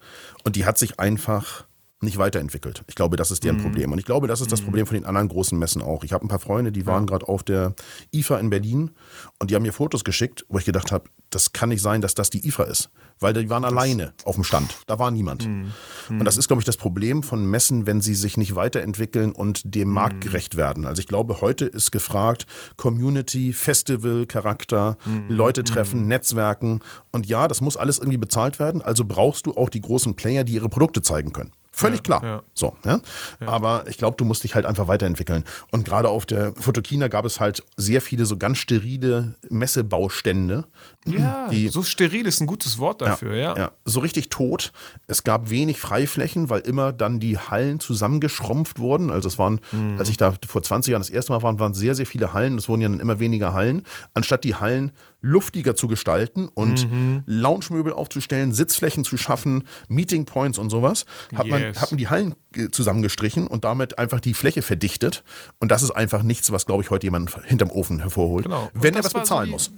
[0.44, 1.66] und die hat sich einfach
[2.06, 2.84] nicht weiterentwickelt.
[2.88, 3.48] Ich glaube, das ist Mhm.
[3.48, 3.92] deren Problem.
[3.92, 6.04] Und ich glaube, das ist das Problem von den anderen großen Messen auch.
[6.04, 7.74] Ich habe ein paar Freunde, die waren gerade auf der
[8.14, 8.92] IFA in Berlin
[9.40, 12.16] und die haben mir Fotos geschickt, wo ich gedacht habe, das kann nicht sein, dass
[12.16, 12.90] das die IFA ist.
[13.20, 14.76] Weil die waren alleine auf dem Stand.
[14.88, 15.48] Da war niemand.
[15.48, 15.72] Mhm.
[16.10, 19.62] Und das ist, glaube ich, das Problem von Messen, wenn sie sich nicht weiterentwickeln und
[19.74, 20.86] dem Markt gerecht werden.
[20.86, 24.98] Also ich glaube, heute ist gefragt, Community, Festival, Charakter,
[25.30, 26.82] Leute treffen, Netzwerken.
[27.12, 28.82] Und ja, das muss alles irgendwie bezahlt werden.
[28.82, 31.52] Also brauchst du auch die großen Player, die ihre Produkte zeigen können.
[31.76, 32.24] Völlig klar.
[32.24, 32.44] ja.
[32.54, 33.02] So, ja?
[33.46, 35.44] Aber ich glaube, du musst dich halt einfach weiterentwickeln.
[35.72, 40.66] Und gerade auf der Fotokina gab es halt sehr viele so ganz sterile Messebaustände.
[41.08, 43.56] Ja, die, so steril ist ein gutes Wort dafür, ja.
[43.58, 44.72] ja, so richtig tot.
[45.08, 49.12] Es gab wenig Freiflächen, weil immer dann die Hallen zusammengeschrumpft wurden.
[49.12, 49.98] Also es waren, Mhm.
[50.00, 52.58] als ich da vor 20 Jahren das erste Mal war, waren sehr, sehr viele Hallen.
[52.58, 53.84] Es wurden ja dann immer weniger Hallen.
[54.14, 54.92] Anstatt die Hallen
[55.22, 57.24] luftiger zu gestalten und Mhm.
[57.26, 61.82] Lounge-Möbel aufzustellen, Sitzflächen zu schaffen, Meeting Points und sowas, hat, man, Yes.
[61.82, 65.24] hat man die Hallen äh, zusammengestrichen und damit einfach die Fläche verdichtet.
[65.60, 68.70] Und das ist einfach nichts, was, glaube ich, heute jemand hinterm Ofen hervorholt, Genau.
[68.74, 69.72] Wenn er was so bezahlen die- muss.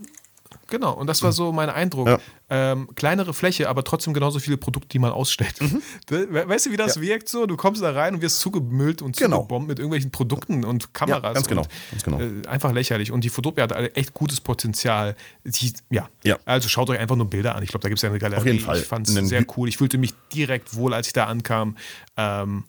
[0.67, 2.07] Genau, und das war so mein Eindruck.
[2.07, 2.19] Ja.
[2.49, 5.55] Ähm, kleinere Fläche, aber trotzdem genauso viele Produkte, die man ausstellt.
[6.07, 7.03] We- Weißt du, wie das Mhm.
[7.03, 7.09] Ja.
[7.09, 7.45] wirkt so?
[7.45, 9.37] Du kommst da rein und wirst zugemüllt und Genau.
[9.37, 11.23] zugebombt mit irgendwelchen Produkten und Kameras.
[11.23, 12.19] Ja, ganz genau, Und, ganz genau.
[12.19, 13.11] Äh, einfach lächerlich.
[13.11, 15.15] Und die Fotopia hat echt gutes Potenzial.
[15.43, 16.07] Die, ja.
[16.23, 16.37] Ja.
[16.45, 17.63] Also schaut euch einfach nur Bilder an.
[17.63, 18.39] Ich glaube, da gibt es ja eine Galerie.
[18.39, 18.77] Auf jeden Fall.
[18.79, 19.67] Ich fand es sehr cool.
[19.67, 21.75] Ich fühlte mich direkt wohl, als ich da ankam.
[22.15, 22.63] Ähm,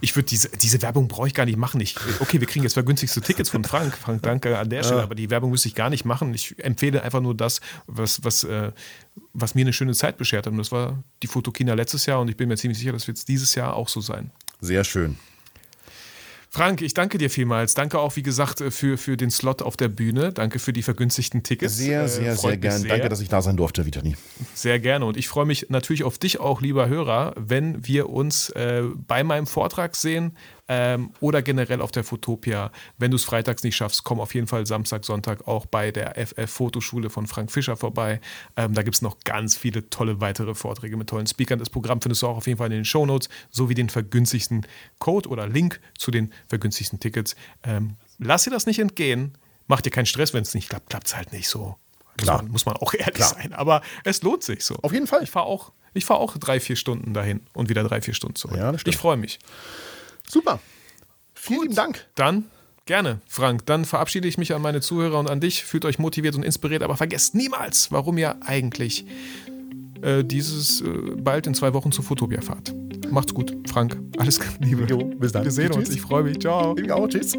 [0.00, 1.80] ich würde diese, diese Werbung brauche ich gar nicht machen.
[1.80, 3.96] Ich, okay, wir kriegen jetzt vergünstigste Tickets von Frank.
[3.96, 6.34] Frank, danke an der Stelle, aber die Werbung müsste ich gar nicht machen.
[6.34, 8.72] Ich empfehle einfach nur das, was, was, äh,
[9.32, 10.52] was mir eine schöne Zeit beschert hat.
[10.52, 13.18] Und das war die Fotokina letztes Jahr und ich bin mir ziemlich sicher, das wird
[13.18, 14.30] es dieses Jahr auch so sein.
[14.60, 15.16] Sehr schön.
[16.52, 17.74] Frank, ich danke dir vielmals.
[17.74, 20.32] Danke auch, wie gesagt, äh, für, für den Slot auf der Bühne.
[20.32, 21.76] Danke für die vergünstigten Tickets.
[21.76, 22.82] Sehr, sehr, äh, sehr gern.
[22.82, 24.16] Danke, dass ich da sein durfte, Vitali.
[24.52, 25.04] Sehr gerne.
[25.04, 29.22] Und ich freue mich natürlich auf dich auch, lieber Hörer, wenn wir uns äh, bei
[29.22, 30.36] meinem Vortrag sehen
[30.72, 32.70] ähm, oder generell auf der Fotopia.
[32.96, 36.14] Wenn du es freitags nicht schaffst, komm auf jeden Fall Samstag, Sonntag auch bei der
[36.14, 38.20] FF Fotoschule von Frank Fischer vorbei.
[38.56, 41.58] Ähm, da gibt es noch ganz viele tolle weitere Vorträge mit tollen Speakern.
[41.58, 44.64] Das Programm findest du auch auf jeden Fall in den Show Notes sowie den vergünstigsten
[45.00, 47.34] Code oder Link zu den vergünstigsten Tickets.
[47.64, 49.32] Ähm, lass dir das nicht entgehen.
[49.66, 51.74] Mach dir keinen Stress, wenn es nicht klappt, klappt es halt nicht so.
[52.16, 52.44] Klar.
[52.44, 53.34] Muss man, auch ehrlich Klar.
[53.34, 53.52] sein.
[53.54, 54.76] Aber es lohnt sich so.
[54.82, 55.24] Auf jeden Fall.
[55.24, 58.36] Ich fahre auch, ich fahr auch drei, vier Stunden dahin und wieder drei, vier Stunden
[58.36, 58.56] zurück.
[58.56, 58.94] Ja, das stimmt.
[58.94, 59.40] ich freue mich.
[60.30, 60.60] Super.
[61.34, 62.06] Vielen lieben Dank.
[62.14, 62.44] Dann
[62.86, 63.66] gerne, Frank.
[63.66, 65.64] Dann verabschiede ich mich an meine Zuhörer und an dich.
[65.64, 69.06] Fühlt euch motiviert und inspiriert, aber vergesst niemals, warum ihr eigentlich
[70.02, 72.74] äh, dieses äh, bald in zwei Wochen zur Fotopia fahrt.
[73.10, 73.98] Macht's gut, Frank.
[74.18, 74.84] Alles Liebe.
[74.84, 75.44] Jo, bis dann.
[75.44, 75.88] Wir sehen uns.
[75.88, 75.96] Tschüss.
[75.96, 76.38] Ich freue mich.
[76.38, 76.76] Ciao.
[76.76, 77.08] Ich auch.
[77.08, 77.36] Tschüss.